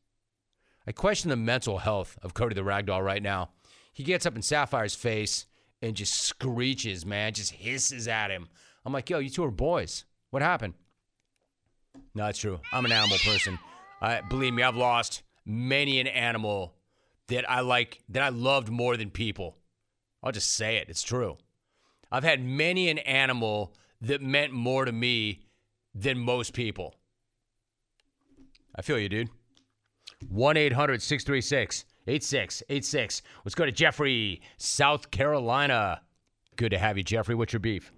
[0.87, 3.49] I question the mental health of Cody the Ragdoll right now.
[3.93, 5.45] He gets up in Sapphire's face
[5.85, 8.47] and just screeches, man, just hisses at him.
[8.85, 10.05] I'm like, yo, you two are boys.
[10.31, 10.73] What happened?
[12.13, 12.59] No, true.
[12.73, 13.59] I'm an animal person.
[14.01, 16.73] I believe me, I've lost many an animal
[17.27, 19.57] that I like that I loved more than people.
[20.23, 20.89] I'll just say it.
[20.89, 21.37] It's true.
[22.11, 25.41] I've had many an animal that meant more to me
[25.93, 26.95] than most people.
[28.75, 29.29] I feel you, dude.
[30.29, 33.21] 1 800 636 8686.
[33.43, 36.01] Let's go to Jeffrey, South Carolina.
[36.55, 37.35] Good to have you, Jeffrey.
[37.35, 37.91] What's your beef?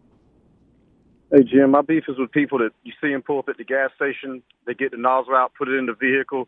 [1.31, 3.65] Hey Jim, my beef is with people that you see them pull up at the
[3.65, 4.41] gas station.
[4.65, 6.47] They get the nozzle out, put it in the vehicle,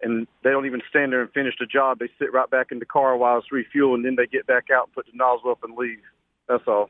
[0.00, 1.98] and they don't even stand there and finish the job.
[1.98, 4.70] They sit right back in the car while it's refueling, and then they get back
[4.74, 5.98] out and put the nozzle up and leave.
[6.48, 6.88] That's all.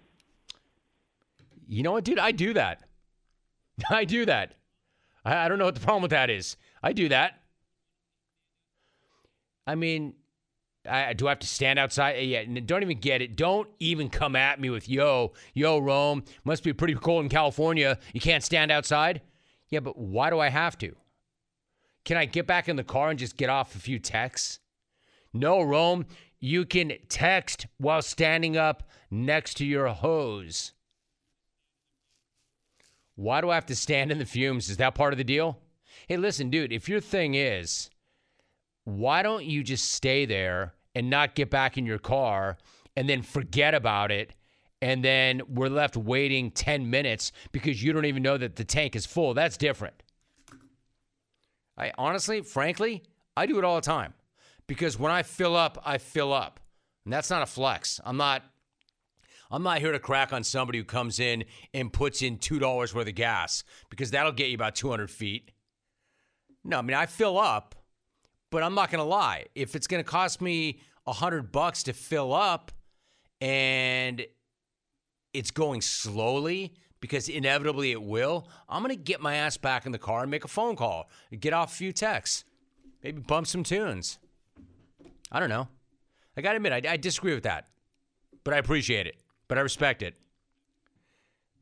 [1.66, 2.20] You know what, dude?
[2.20, 2.84] I do that.
[3.90, 4.54] I do that.
[5.24, 6.56] I, I don't know what the problem with that is.
[6.84, 7.40] I do that.
[9.66, 10.14] I mean,
[10.88, 12.12] I, do I have to stand outside?
[12.18, 13.36] Yeah, don't even get it.
[13.36, 16.24] Don't even come at me with yo, yo, Rome.
[16.44, 17.98] Must be pretty cold in California.
[18.12, 19.22] You can't stand outside.
[19.70, 20.94] Yeah, but why do I have to?
[22.04, 24.60] Can I get back in the car and just get off a few texts?
[25.32, 26.06] No, Rome.
[26.38, 30.72] You can text while standing up next to your hose.
[33.16, 34.68] Why do I have to stand in the fumes?
[34.68, 35.58] Is that part of the deal?
[36.06, 37.88] Hey, listen, dude, if your thing is,
[38.84, 42.56] why don't you just stay there and not get back in your car
[42.96, 44.34] and then forget about it?
[44.82, 48.94] And then we're left waiting 10 minutes because you don't even know that the tank
[48.94, 49.32] is full.
[49.32, 50.02] That's different.
[51.76, 53.02] I honestly, frankly,
[53.36, 54.14] I do it all the time
[54.66, 56.60] because when I fill up, I fill up.
[57.04, 58.00] And that's not a flex.
[58.04, 58.42] I'm not
[59.50, 63.08] I'm not here to crack on somebody who comes in and puts in $2 worth
[63.08, 65.52] of gas because that'll get you about 200 feet.
[66.64, 67.74] No, I mean, I fill up,
[68.54, 69.46] but I'm not to lie.
[69.56, 70.78] If it's to cost me
[71.08, 72.70] a 100 bucks to fill up
[73.40, 74.24] and
[75.32, 79.98] it's going slowly because inevitably it will, I'm to get my ass back in the
[79.98, 82.44] car and make a phone call, get off a few texts,
[83.02, 84.20] maybe bump some tunes.
[85.32, 85.66] I don't know.
[86.36, 87.66] I got to admit, I, I disagree with that,
[88.44, 89.16] but I appreciate it,
[89.48, 90.14] but I respect it.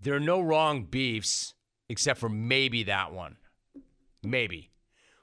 [0.03, 1.55] There are no wrong beefs
[1.89, 3.37] except for maybe that one.
[4.23, 4.72] Maybe.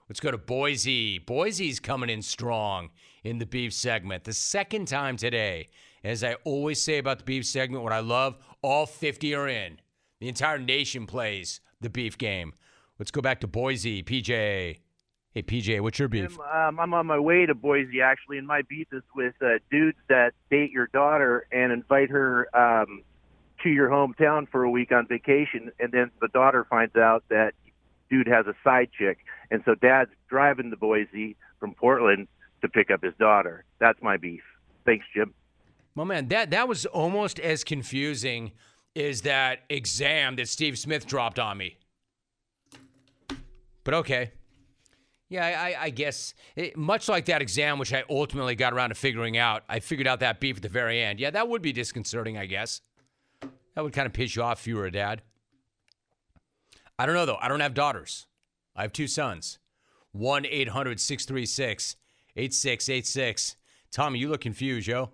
[0.09, 1.19] Let's go to Boise.
[1.19, 2.89] Boise's coming in strong
[3.23, 4.23] in the beef segment.
[4.23, 5.67] The second time today.
[6.03, 9.79] As I always say about the beef segment, what I love, all 50 are in.
[10.19, 12.53] The entire nation plays the beef game.
[12.97, 14.01] Let's go back to Boise.
[14.01, 14.79] PJ.
[15.31, 16.39] Hey, PJ, what's your beef?
[16.39, 19.97] Um, I'm on my way to Boise actually, and my beef is with uh, dudes
[20.07, 23.03] that date your daughter and invite her um,
[23.63, 27.53] to your hometown for a week on vacation, and then the daughter finds out that
[28.09, 29.19] dude has a side chick,
[29.51, 32.27] and so dad's driving to Boise from Portland
[32.61, 33.65] to pick up his daughter.
[33.79, 34.41] That's my beef.
[34.85, 35.33] Thanks, Jim.
[35.95, 38.51] My man, that that was almost as confusing
[38.95, 41.77] as that exam that Steve Smith dropped on me.
[43.83, 44.31] But okay.
[45.29, 48.95] Yeah, I, I guess it, much like that exam, which I ultimately got around to
[48.95, 51.19] figuring out, I figured out that beef at the very end.
[51.19, 52.81] Yeah, that would be disconcerting, I guess.
[53.75, 55.21] That would kind of piss you off if you were a dad.
[56.99, 57.37] I don't know, though.
[57.41, 58.27] I don't have daughters.
[58.75, 59.57] I have two sons.
[60.11, 61.95] 1 800 636
[62.35, 63.55] 8686.
[63.89, 65.09] Tommy, you look confused, yo.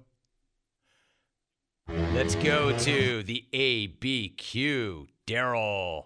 [1.88, 5.08] Let's go to the ABQ.
[5.28, 6.06] Daryl.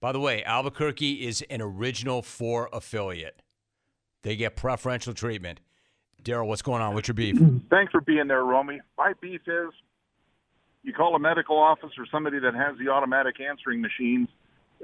[0.00, 3.40] By the way, Albuquerque is an Original 4 affiliate.
[4.22, 5.60] They get preferential treatment.
[6.22, 6.94] Daryl, what's going on?
[6.94, 7.38] What's your beef?
[7.70, 8.80] Thanks for being there, Romy.
[8.98, 9.70] My beef is
[10.82, 14.28] you call a medical office or somebody that has the automatic answering machines,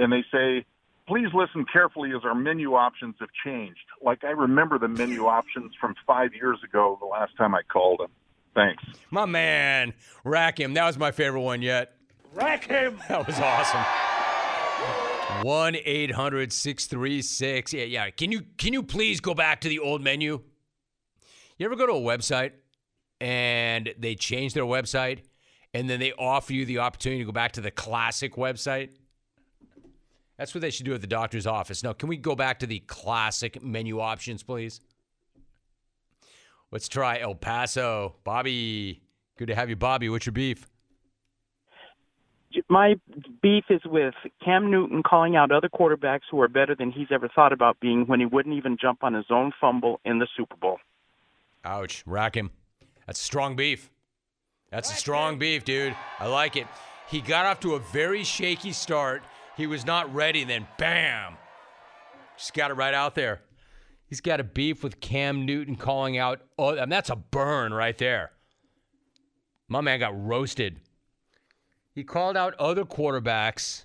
[0.00, 0.64] and they say,
[1.06, 3.78] please listen carefully as our menu options have changed.
[4.02, 8.00] Like I remember the menu options from five years ago, the last time I called
[8.00, 8.10] them.
[8.54, 8.82] Thanks.
[9.10, 9.92] My man,
[10.24, 10.74] Rack him.
[10.74, 11.94] That was my favorite one yet.
[12.34, 13.00] Rack him.
[13.08, 13.84] That was awesome.
[15.42, 17.72] 1 800 636.
[17.72, 18.10] Yeah, yeah.
[18.10, 20.40] Can you, can you please go back to the old menu?
[21.58, 22.52] You ever go to a website
[23.20, 25.20] and they change their website
[25.72, 28.90] and then they offer you the opportunity to go back to the classic website?
[30.40, 31.82] That's what they should do at the doctor's office.
[31.82, 34.80] Now, can we go back to the classic menu options, please?
[36.70, 38.14] Let's try El Paso.
[38.24, 39.02] Bobby,
[39.36, 40.08] good to have you, Bobby.
[40.08, 40.66] What's your beef?
[42.70, 42.94] My
[43.42, 47.28] beef is with Cam Newton calling out other quarterbacks who are better than he's ever
[47.28, 50.56] thought about being when he wouldn't even jump on his own fumble in the Super
[50.56, 50.78] Bowl.
[51.66, 52.02] Ouch.
[52.06, 52.50] Rack him.
[53.06, 53.90] That's strong beef.
[54.70, 55.94] That's a strong beef, dude.
[56.18, 56.66] I like it.
[57.10, 59.22] He got off to a very shaky start.
[59.56, 61.36] He was not ready, then bam.
[62.36, 63.42] Just got it right out there.
[64.06, 66.40] He's got a beef with Cam Newton calling out.
[66.58, 68.32] Oh, and that's a burn right there.
[69.68, 70.80] My man got roasted.
[71.94, 73.84] He called out other quarterbacks.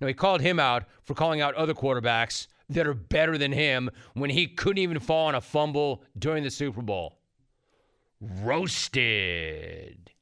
[0.00, 3.90] No, he called him out for calling out other quarterbacks that are better than him
[4.14, 7.18] when he couldn't even fall on a fumble during the Super Bowl.
[8.20, 10.12] Roasted.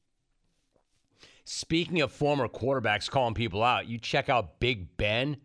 [1.45, 5.37] Speaking of former quarterbacks calling people out, you check out Big Ben.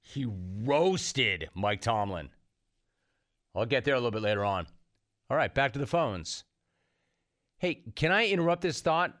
[0.00, 0.26] He
[0.62, 2.28] roasted Mike Tomlin.
[3.54, 4.66] I'll get there a little bit later on.
[5.30, 6.44] All right, back to the phones.
[7.56, 9.16] Hey, can I interrupt this thought?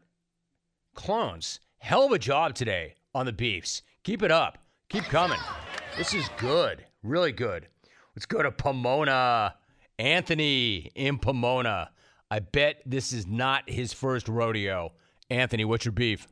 [0.94, 3.80] Clones, hell of a job today on the beefs.
[4.02, 4.58] Keep it up.
[4.90, 5.40] Keep coming.
[5.96, 6.84] This is good.
[7.02, 7.68] Really good.
[8.14, 9.54] Let's go to Pomona.
[9.98, 11.90] Anthony in Pomona.
[12.30, 14.92] I bet this is not his first rodeo.
[15.30, 16.26] Anthony, what's your beef?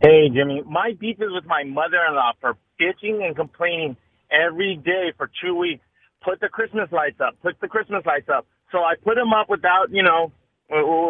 [0.00, 0.62] Hey, Jimmy.
[0.66, 3.96] My beef is with my mother-in-law for bitching and complaining
[4.30, 5.84] every day for two weeks.
[6.22, 7.34] Put the Christmas lights up.
[7.42, 8.46] Put the Christmas lights up.
[8.72, 10.32] So I put them up without, you know,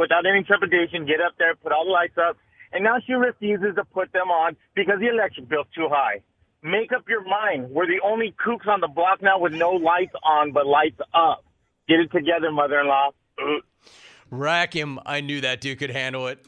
[0.01, 1.07] without any trepidation.
[1.07, 2.37] Get up there, put all the lights up,
[2.73, 6.23] and now she refuses to put them on because the electric bill's too high.
[6.63, 7.71] Make up your mind.
[7.71, 11.45] We're the only kooks on the block now with no lights on but lights up.
[11.89, 13.11] Get it together, mother-in-law.
[14.31, 14.99] Rack him.
[15.07, 16.47] I knew that dude could handle it.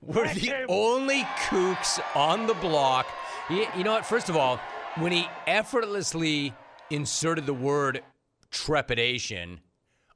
[0.00, 3.06] We're the only kooks on the block.
[3.50, 4.06] You, you know what?
[4.06, 4.58] First of all,
[4.96, 6.54] when he effortlessly
[6.88, 8.02] inserted the word
[8.50, 9.60] trepidation,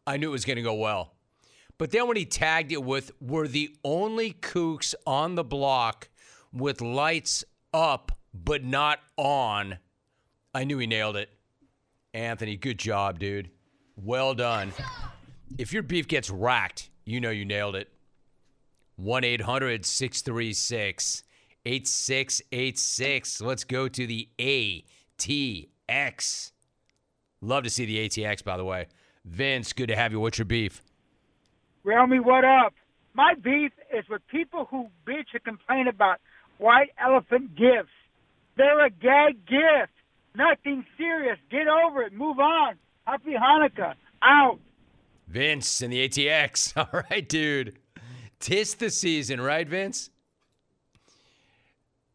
[0.07, 1.13] I knew it was going to go well.
[1.77, 6.09] But then when he tagged it with, we're the only kooks on the block
[6.53, 9.79] with lights up but not on,
[10.53, 11.31] I knew he nailed it.
[12.13, 13.51] Anthony, good job, dude.
[13.97, 14.73] Well done.
[15.57, 17.89] If your beef gets racked, you know you nailed it.
[18.97, 21.25] 1 800 636
[21.67, 23.41] 8686.
[23.41, 26.53] Let's go to the ATX.
[27.41, 28.87] Love to see the ATX, by the way.
[29.25, 30.21] Vince, good to have you.
[30.21, 30.83] What's your beef?
[31.85, 32.75] Realmy, what up?
[33.15, 36.21] My beef is with people who bitch and complain about
[36.59, 37.93] white elephant gifts.
[38.57, 39.93] They're a gag gift.
[40.35, 41.39] Nothing serious.
[41.51, 42.13] Get over it.
[42.13, 42.75] Move on.
[43.05, 43.95] Happy Hanukkah.
[44.23, 44.59] Out.
[45.27, 46.77] Vince and the ATX.
[46.77, 47.79] All right, dude.
[48.41, 50.11] Tis the season, right, Vince?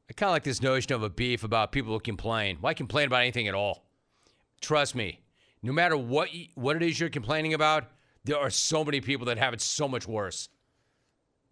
[0.10, 2.58] I kind of like this notion of a beef about people who complain.
[2.62, 3.86] Why complain about anything at all?
[4.60, 5.22] Trust me,
[5.62, 7.86] no matter what you, what it is you're complaining about,
[8.24, 10.50] there are so many people that have it so much worse.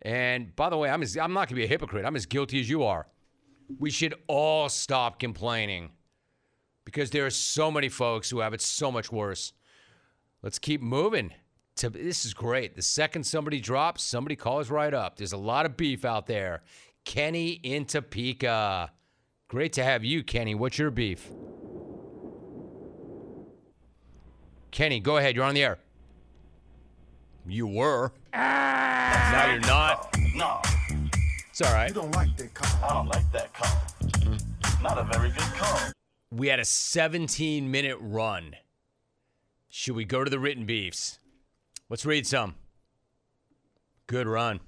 [0.01, 2.05] And by the way, I'm as, I'm not going to be a hypocrite.
[2.05, 3.07] I'm as guilty as you are.
[3.79, 5.91] We should all stop complaining
[6.85, 9.53] because there are so many folks who have it so much worse.
[10.41, 11.33] Let's keep moving.
[11.77, 12.75] To, this is great.
[12.75, 15.17] The second somebody drops, somebody calls right up.
[15.17, 16.63] There's a lot of beef out there.
[17.05, 18.91] Kenny in Topeka.
[19.47, 20.55] Great to have you, Kenny.
[20.55, 21.29] What's your beef?
[24.71, 25.35] Kenny, go ahead.
[25.35, 25.79] You're on the air.
[27.47, 28.11] You were.
[28.33, 30.17] Ah, Now you're not.
[30.35, 30.61] No.
[31.49, 31.87] It's all right.
[31.87, 32.83] You don't like that call.
[32.89, 33.81] I don't like that call.
[34.83, 35.79] Not a very good call.
[36.31, 38.55] We had a 17 minute run.
[39.69, 41.19] Should we go to the written beefs?
[41.89, 42.55] Let's read some.
[44.07, 44.59] Good run.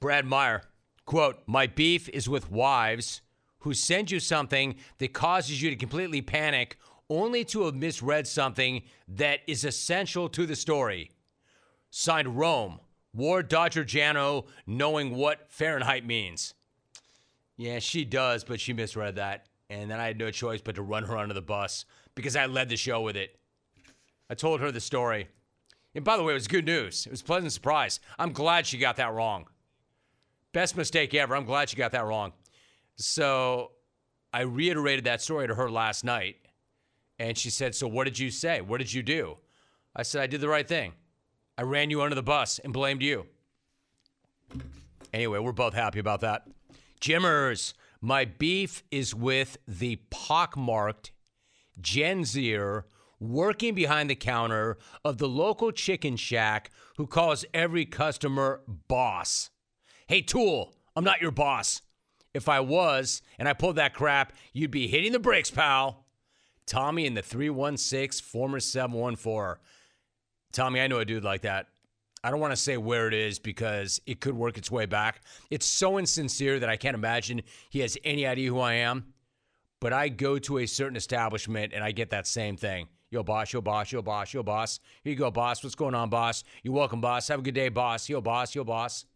[0.00, 0.62] Brad Meyer,
[1.04, 3.20] quote, My beef is with wives
[3.60, 6.78] who send you something that causes you to completely panic
[7.10, 11.10] only to have misread something that is essential to the story.
[11.90, 12.80] Signed Rome,
[13.12, 16.54] War Dodger Jano, knowing what Fahrenheit means.
[17.56, 19.46] Yeah, she does, but she misread that.
[19.70, 21.84] And then I had no choice but to run her under the bus
[22.14, 23.38] because I led the show with it.
[24.34, 25.28] I told her the story.
[25.94, 27.06] And by the way, it was good news.
[27.06, 28.00] It was a pleasant surprise.
[28.18, 29.46] I'm glad she got that wrong.
[30.52, 31.36] Best mistake ever.
[31.36, 32.32] I'm glad she got that wrong.
[32.96, 33.70] So
[34.32, 36.38] I reiterated that story to her last night.
[37.20, 38.60] And she said, So what did you say?
[38.60, 39.36] What did you do?
[39.94, 40.94] I said, I did the right thing.
[41.56, 43.26] I ran you under the bus and blamed you.
[45.12, 46.48] Anyway, we're both happy about that.
[46.98, 51.12] Jimmers, my beef is with the pockmarked
[51.80, 52.86] Gen Zer
[53.20, 59.50] working behind the counter of the local chicken shack who calls every customer boss.
[60.06, 61.82] Hey, Tool, I'm not your boss.
[62.34, 66.04] If I was and I pulled that crap, you'd be hitting the brakes, pal.
[66.66, 69.60] Tommy in the 316, former 714.
[70.52, 71.68] Tommy, I know a dude like that.
[72.22, 75.20] I don't want to say where it is because it could work its way back.
[75.50, 79.12] It's so insincere that I can't imagine he has any idea who I am.
[79.78, 82.88] But I go to a certain establishment and I get that same thing.
[83.14, 84.80] Yo, boss, yo, boss, yo, boss, yo, boss.
[85.04, 85.62] Here you go, boss.
[85.62, 86.42] What's going on, boss?
[86.64, 87.28] You're welcome, boss.
[87.28, 88.08] Have a good day, boss.
[88.08, 89.06] Yo, boss, yo, boss.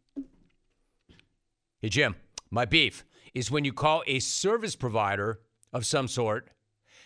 [1.82, 2.14] Hey, Jim,
[2.48, 5.40] my beef is when you call a service provider
[5.72, 6.50] of some sort.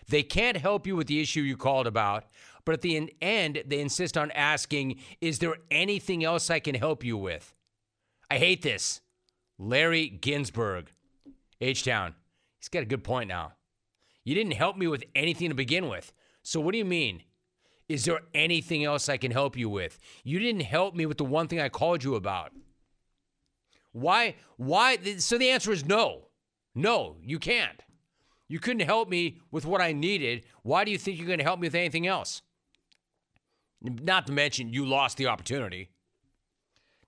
[0.06, 2.26] They can't help you with the issue you called about,
[2.66, 7.02] but at the end, they insist on asking, Is there anything else I can help
[7.02, 7.54] you with?
[8.30, 9.00] I hate this.
[9.58, 10.90] Larry Ginsburg,
[11.58, 12.14] H Town.
[12.60, 13.54] He's got a good point now.
[14.24, 16.12] You didn't help me with anything to begin with.
[16.42, 17.22] So what do you mean?
[17.88, 19.98] Is there anything else I can help you with?
[20.24, 22.52] You didn't help me with the one thing I called you about.
[23.92, 24.36] Why?
[24.56, 24.98] Why?
[25.18, 26.28] So the answer is no.
[26.74, 27.82] No, you can't.
[28.48, 30.46] You couldn't help me with what I needed.
[30.62, 32.42] Why do you think you're going to help me with anything else?
[33.82, 35.90] Not to mention, you lost the opportunity.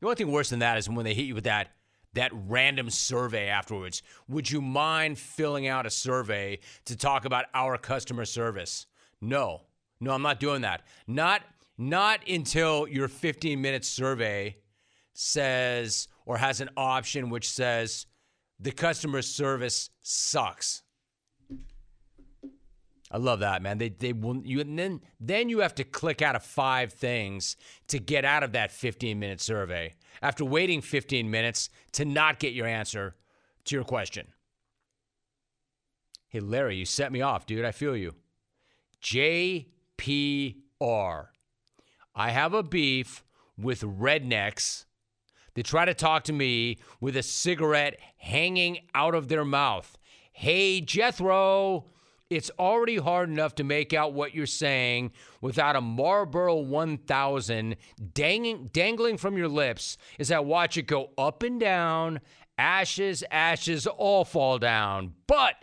[0.00, 1.70] The only thing worse than that is when they hit you with that
[2.14, 4.02] that random survey afterwards.
[4.28, 8.86] Would you mind filling out a survey to talk about our customer service?
[9.24, 9.62] No.
[10.00, 10.82] No, I'm not doing that.
[11.06, 11.42] Not
[11.76, 14.58] not until your 15 minute survey
[15.12, 18.06] says or has an option which says
[18.60, 20.82] the customer service sucks.
[23.10, 23.78] I love that, man.
[23.78, 27.56] They they will you and then then you have to click out of five things
[27.88, 29.94] to get out of that 15 minute survey.
[30.20, 33.14] After waiting 15 minutes to not get your answer
[33.64, 34.28] to your question.
[36.28, 37.64] Hey Larry, you set me off, dude.
[37.64, 38.14] I feel you.
[39.04, 39.66] JPR.
[42.16, 43.24] I have a beef
[43.56, 44.84] with rednecks
[45.54, 49.96] they try to talk to me with a cigarette hanging out of their mouth.
[50.32, 51.86] Hey, Jethro,
[52.28, 57.76] it's already hard enough to make out what you're saying without a Marlboro 1000
[58.12, 62.20] dangling, dangling from your lips as I watch it go up and down,
[62.58, 65.14] ashes, ashes, all fall down.
[65.28, 65.54] But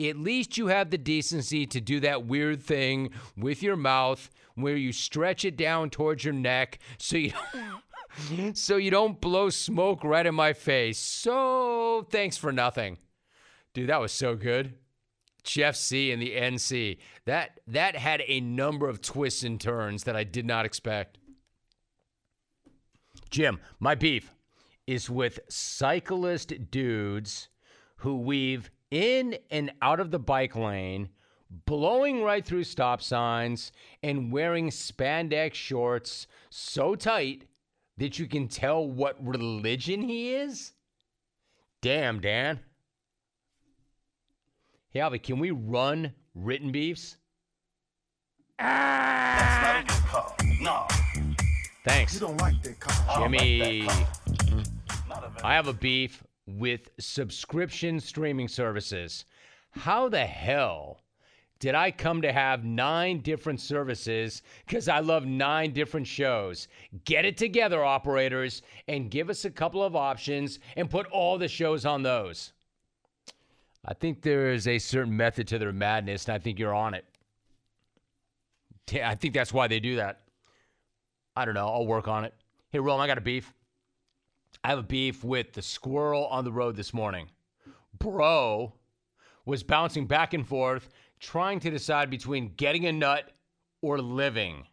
[0.00, 4.76] at least you have the decency to do that weird thing with your mouth where
[4.76, 7.32] you stretch it down towards your neck so you
[8.54, 10.98] so you don't blow smoke right in my face.
[10.98, 12.98] So thanks for nothing.
[13.72, 14.74] Dude, that was so good.
[15.42, 16.98] Jeff C and the NC.
[17.24, 21.18] That that had a number of twists and turns that I did not expect.
[23.30, 24.34] Jim, my beef
[24.86, 27.48] is with cyclist dudes
[27.98, 31.08] who weave in and out of the bike lane,
[31.66, 33.72] blowing right through stop signs
[34.02, 37.46] and wearing spandex shorts so tight
[37.98, 40.72] that you can tell what religion he is?
[41.82, 42.60] Damn, Dan.
[44.90, 47.16] Hey, Albie, can we run written beefs?
[48.58, 50.36] That's not a good call.
[50.60, 50.86] No.
[51.84, 52.14] Thanks.
[52.14, 53.22] You don't like that call.
[53.22, 53.82] Jimmy.
[53.82, 54.06] I, like
[55.08, 56.22] that I have a beef
[56.58, 59.24] with subscription streaming services.
[59.70, 61.00] How the hell
[61.60, 66.68] did I come to have nine different services because I love nine different shows.
[67.04, 71.48] Get it together, operators, and give us a couple of options and put all the
[71.48, 72.52] shows on those.
[73.84, 76.94] I think there is a certain method to their madness, and I think you're on
[76.94, 77.04] it.
[78.92, 80.22] I think that's why they do that.
[81.36, 81.68] I don't know.
[81.68, 82.34] I'll work on it.
[82.70, 83.52] Hey, Rome, I got a beef.
[84.62, 87.30] I have a beef with the squirrel on the road this morning.
[87.98, 88.74] Bro
[89.46, 90.88] was bouncing back and forth
[91.18, 93.32] trying to decide between getting a nut
[93.82, 94.66] or living.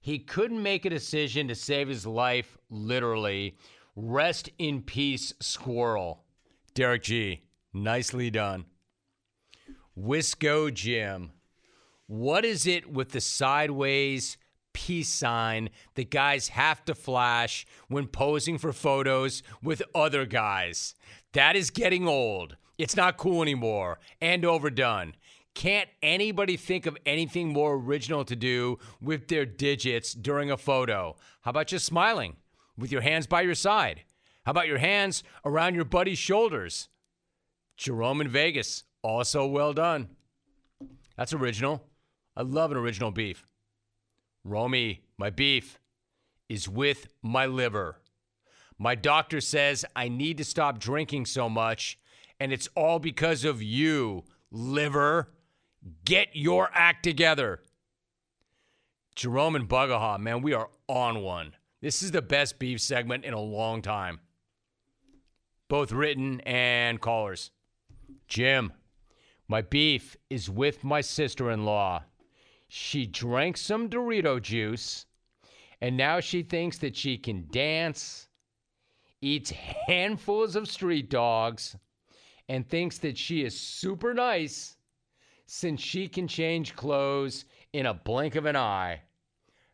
[0.00, 3.56] He couldn't make a decision to save his life, literally.
[3.94, 6.24] Rest in peace, squirrel.
[6.74, 7.42] Derek G.
[7.72, 8.64] Nicely done.
[9.98, 11.32] Wisco Jim.
[12.06, 14.36] What is it with the sideways
[14.72, 20.94] peace sign that guys have to flash when posing for photos with other guys?
[21.32, 22.56] That is getting old.
[22.78, 25.14] It's not cool anymore and overdone.
[25.54, 31.16] Can't anybody think of anything more original to do with their digits during a photo?
[31.42, 32.36] How about just smiling
[32.78, 34.02] with your hands by your side?
[34.44, 36.88] How about your hands around your buddy's shoulders?
[37.76, 40.08] Jerome in Vegas, also well done.
[41.16, 41.82] That's original.
[42.36, 43.49] I love an original beef.
[44.44, 45.78] Romy, my beef
[46.48, 48.00] is with my liver.
[48.78, 51.98] My doctor says I need to stop drinking so much,
[52.40, 55.32] and it's all because of you, liver.
[56.04, 57.60] Get your act together.
[59.14, 61.54] Jerome and Bugaha, man, we are on one.
[61.82, 64.20] This is the best beef segment in a long time.
[65.68, 67.50] both written and callers.
[68.28, 68.72] Jim,
[69.48, 72.02] my beef is with my sister in law.
[72.72, 75.06] She drank some Dorito juice,
[75.80, 78.28] and now she thinks that she can dance,
[79.20, 81.76] eats handfuls of street dogs,
[82.48, 84.76] and thinks that she is super nice
[85.46, 89.00] since she can change clothes in a blink of an eye.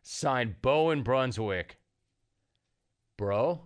[0.01, 1.77] Signed Bo in Brunswick.
[3.15, 3.61] Bro,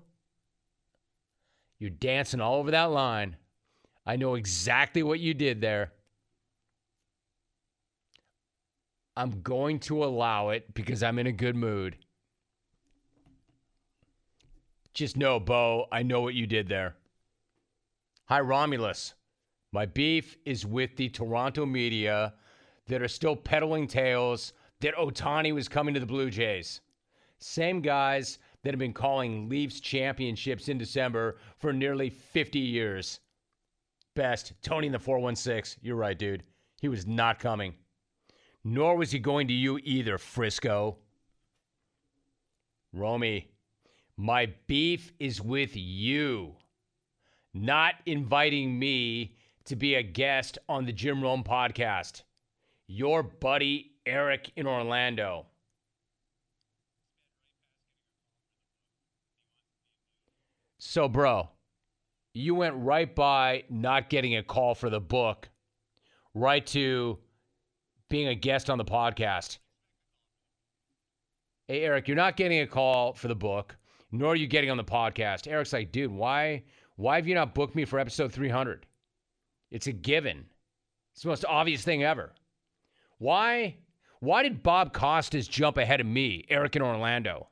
[1.79, 3.37] you're dancing all over that line.
[4.05, 5.93] I know exactly what you did there.
[9.15, 11.97] I'm going to allow it because I'm in a good mood.
[14.93, 16.95] Just know, Bo, I know what you did there.
[18.25, 19.13] Hi, Romulus.
[19.73, 22.33] My beef is with the Toronto media
[22.87, 26.81] that are still peddling tales that Ohtani was coming to the Blue Jays.
[27.39, 33.19] Same guys that have been calling Leafs championships in December for nearly 50 years.
[34.15, 35.81] Best, Tony in the 416.
[35.83, 36.43] You're right, dude.
[36.81, 37.73] He was not coming.
[38.63, 40.97] Nor was he going to you either, Frisco.
[42.93, 43.51] Romy,
[44.17, 46.55] my beef is with you,
[47.53, 49.35] not inviting me
[49.65, 52.23] to be a guest on the Jim Rome podcast.
[52.87, 55.47] Your buddy Eric in Orlando.
[60.79, 61.49] So, bro,
[62.33, 65.49] you went right by not getting a call for the book,
[66.33, 67.19] right to
[68.11, 69.57] being a guest on the podcast.
[71.67, 73.75] Hey, Eric, you're not getting a call for the book,
[74.11, 75.47] nor are you getting on the podcast.
[75.47, 76.63] Eric's like, dude, why,
[76.97, 78.85] why have you not booked me for episode 300?
[79.71, 80.45] It's a given.
[81.13, 82.33] It's the most obvious thing ever.
[83.17, 83.77] Why,
[84.19, 87.47] why did Bob Costas jump ahead of me, Eric in Orlando?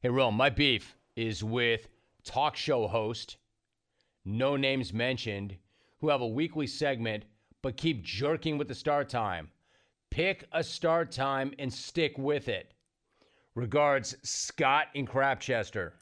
[0.00, 1.88] Hey, Rome, my beef is with
[2.24, 3.36] talk show host,
[4.24, 5.56] no names mentioned,
[6.00, 7.24] who have a weekly segment
[7.64, 9.48] but keep jerking with the start time.
[10.10, 12.74] Pick a start time and stick with it.
[13.54, 15.92] Regards, Scott in Crapchester.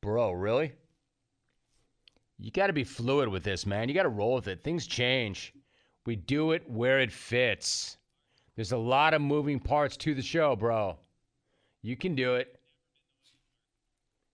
[0.00, 0.72] Bro, really?
[2.40, 3.88] You got to be fluid with this, man.
[3.88, 4.64] You got to roll with it.
[4.64, 5.54] Things change.
[6.06, 7.98] We do it where it fits.
[8.56, 10.98] There's a lot of moving parts to the show, bro.
[11.82, 12.58] You can do it.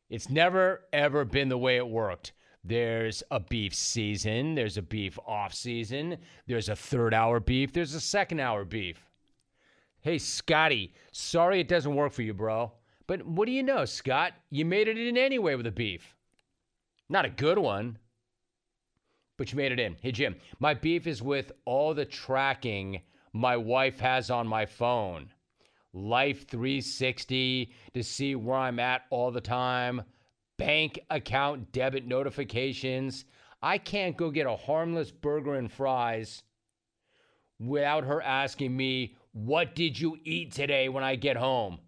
[0.08, 2.32] It's never, ever been the way it worked.
[2.68, 7.94] There's a beef season, there's a beef off season, there's a third hour beef, there's
[7.94, 9.08] a second hour beef.
[10.02, 12.70] Hey, Scotty, sorry it doesn't work for you, bro.
[13.06, 14.34] But what do you know, Scott?
[14.50, 16.14] You made it in anyway with a beef.
[17.08, 17.96] Not a good one,
[19.38, 19.96] but you made it in.
[20.02, 23.00] Hey, Jim, my beef is with all the tracking
[23.32, 25.30] my wife has on my phone.
[25.94, 30.02] Life 360 to see where I'm at all the time,
[30.58, 33.24] bank account debit notifications.
[33.62, 36.42] I can't go get a harmless burger and fries
[37.58, 41.78] without her asking me, What did you eat today when I get home?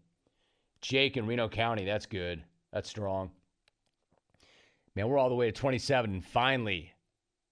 [0.81, 2.43] Jake in Reno County, that's good.
[2.73, 3.31] That's strong.
[4.97, 6.93] Man, we're all the way to 27, and finally,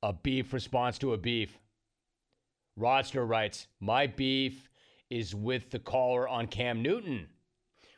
[0.02, 1.58] a beef response to a beef.
[2.78, 4.68] Rodster writes, My beef
[5.10, 7.28] is with the caller on Cam Newton.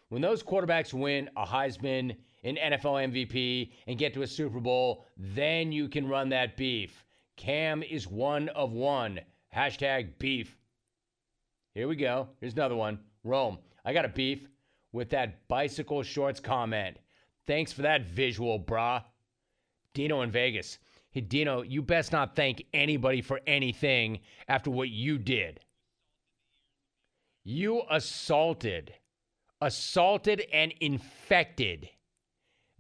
[0.09, 5.05] When those quarterbacks win a Heisman, an NFL MVP, and get to a Super Bowl,
[5.17, 7.05] then you can run that beef.
[7.37, 9.21] Cam is one of one.
[9.55, 10.57] Hashtag beef.
[11.75, 12.29] Here we go.
[12.41, 13.01] Here's another one.
[13.25, 13.59] Rome.
[13.85, 14.49] I got a beef
[14.93, 16.99] with that bicycle shorts comment.
[17.47, 19.05] Thanks for that visual, brah.
[19.95, 20.79] Dino in Vegas.
[21.11, 25.61] Hey, Dino, you best not thank anybody for anything after what you did.
[27.43, 28.95] You assaulted,
[29.61, 31.89] assaulted and infected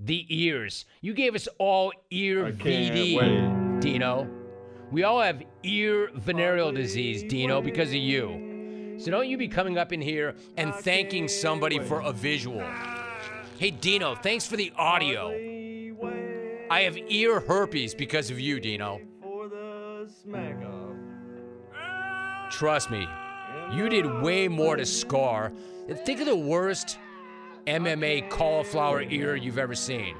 [0.05, 0.87] the ears.
[1.01, 3.81] You gave us all ear VD.
[3.81, 4.29] Dino.
[4.91, 8.97] We all have ear venereal disease, Dino, because of you.
[8.99, 12.63] So don't you be coming up in here and thanking somebody for a visual.
[13.59, 15.29] Hey, Dino, thanks for the audio.
[16.71, 19.01] I have ear herpes because of you, Dino.
[22.51, 23.09] Trust me,
[23.73, 25.53] you did way more to scar.
[26.05, 26.99] Think of the worst
[27.71, 30.17] MMA cauliflower ear you've ever seen.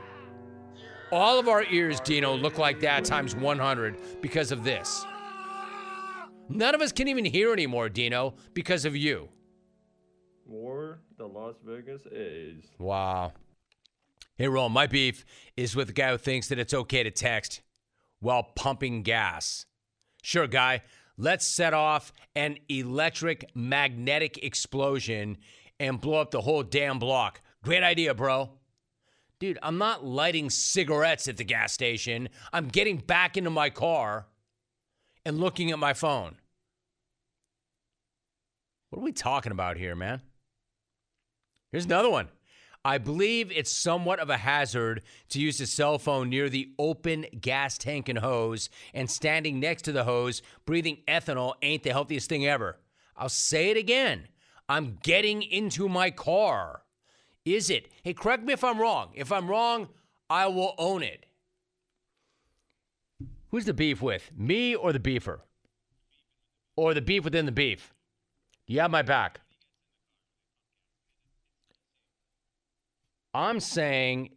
[1.11, 5.05] All of our ears, Dino, look like that times 100 because of this.
[6.49, 9.29] None of us can even hear anymore, Dino, because of you.
[10.49, 12.63] Or the Las Vegas A's.
[12.79, 13.33] Wow.
[14.37, 15.25] Hey, Roll, my beef
[15.57, 17.63] is with the guy who thinks that it's okay to text
[18.21, 19.67] while pumping gas.
[20.23, 20.83] Sure, guy,
[21.19, 25.37] let's set off an electric magnetic explosion
[25.81, 27.41] and blow up the whole damn block.
[27.65, 28.51] Great idea, bro.
[29.41, 32.29] Dude, I'm not lighting cigarettes at the gas station.
[32.53, 34.27] I'm getting back into my car
[35.25, 36.37] and looking at my phone.
[38.91, 40.21] What are we talking about here, man?
[41.73, 42.29] Here's another one.
[42.85, 47.27] I believe it's somewhat of a hazard to use a cell phone near the open
[47.41, 52.29] gas tank and hose, and standing next to the hose, breathing ethanol ain't the healthiest
[52.29, 52.79] thing ever.
[53.17, 54.29] I'll say it again.
[54.71, 56.83] I'm getting into my car.
[57.45, 57.89] Is it?
[58.05, 59.11] Hey, correct me if I'm wrong.
[59.17, 59.89] If I'm wrong,
[60.31, 61.27] I will own it.
[63.51, 64.31] Who's the beef with?
[64.37, 65.41] Me or the beefer?
[66.77, 67.93] Or the beef within the beef?
[68.69, 69.41] You have my back?
[73.35, 74.31] I'm saying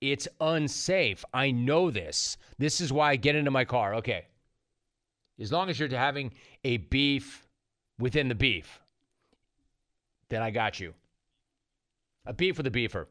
[0.00, 1.26] it's unsafe.
[1.34, 2.38] I know this.
[2.56, 3.96] This is why I get into my car.
[3.96, 4.24] Okay.
[5.38, 6.32] As long as you're having
[6.64, 7.46] a beef
[7.98, 8.80] within the beef,
[10.28, 10.94] then I got you.
[12.26, 13.06] A beef with a beefer.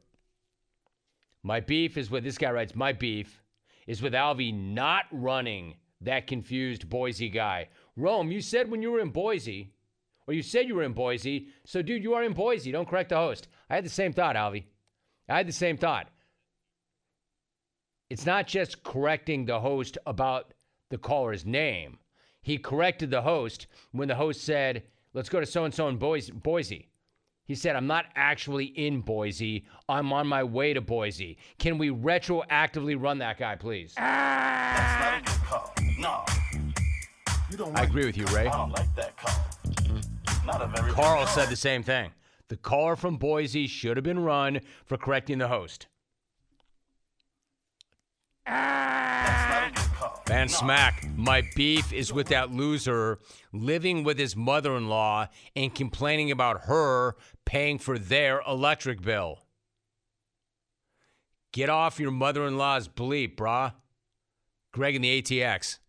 [1.44, 3.44] My beef is with this guy writes, My beef
[3.86, 7.68] is with Albie not running that confused Boise guy.
[7.96, 9.74] Rome, you said when you were in Boise,
[10.28, 12.72] or you said you were in Boise, so dude, you are in Boise.
[12.72, 13.48] Don't correct the host.
[13.70, 14.66] I had the same thought, Albie.
[15.30, 16.10] I had the same thought.
[18.10, 20.54] It's not just correcting the host about
[20.90, 21.98] the caller's name.
[22.42, 24.84] He corrected the host when the host said,
[25.14, 26.90] Let's go to so and so in Boise.
[27.46, 29.66] He said, I'm not actually in Boise.
[29.90, 31.38] I'm on my way to Boise.
[31.58, 33.94] Can we retroactively run that guy, please?
[33.98, 35.74] That's not a good call.
[36.00, 36.24] No.
[37.52, 38.48] You don't I agree with you, Ray.
[38.48, 39.36] I don't like that call.
[40.46, 41.28] Not a very good Carl call.
[41.28, 42.12] said the same thing.
[42.48, 45.88] The caller from Boise should have been run for correcting the host.
[50.28, 53.20] Van Smack, my beef is with that loser
[53.52, 57.16] living with his mother in law and complaining about her
[57.46, 59.40] paying for their electric bill.
[61.52, 63.74] Get off your mother in law's bleep, brah.
[64.72, 65.80] Greg in the ATX.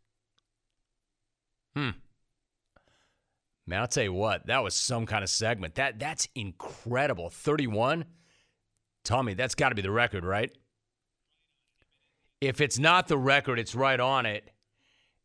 [1.74, 1.90] Hmm.
[3.66, 5.76] Man, I'll tell you what, that was some kind of segment.
[5.76, 7.30] That that's incredible.
[7.30, 8.04] 31?
[9.04, 10.54] Tommy, that's got to be the record, right?
[12.44, 14.50] If it's not the record, it's right on it.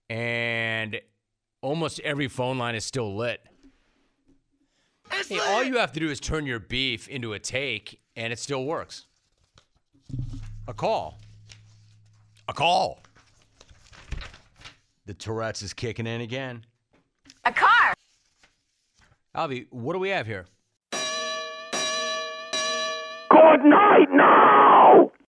[0.10, 1.02] And
[1.62, 3.42] almost every phone line is still lit.
[5.28, 8.40] Hey, all you have to do is turn your beef into a take, and it
[8.40, 9.08] still works.
[10.70, 11.20] A call.
[12.48, 13.02] A call.
[15.06, 16.66] The Tourette's is kicking in again.
[17.44, 17.94] A car.
[19.36, 20.46] Albie, what do we have here?
[23.30, 24.09] Good night now.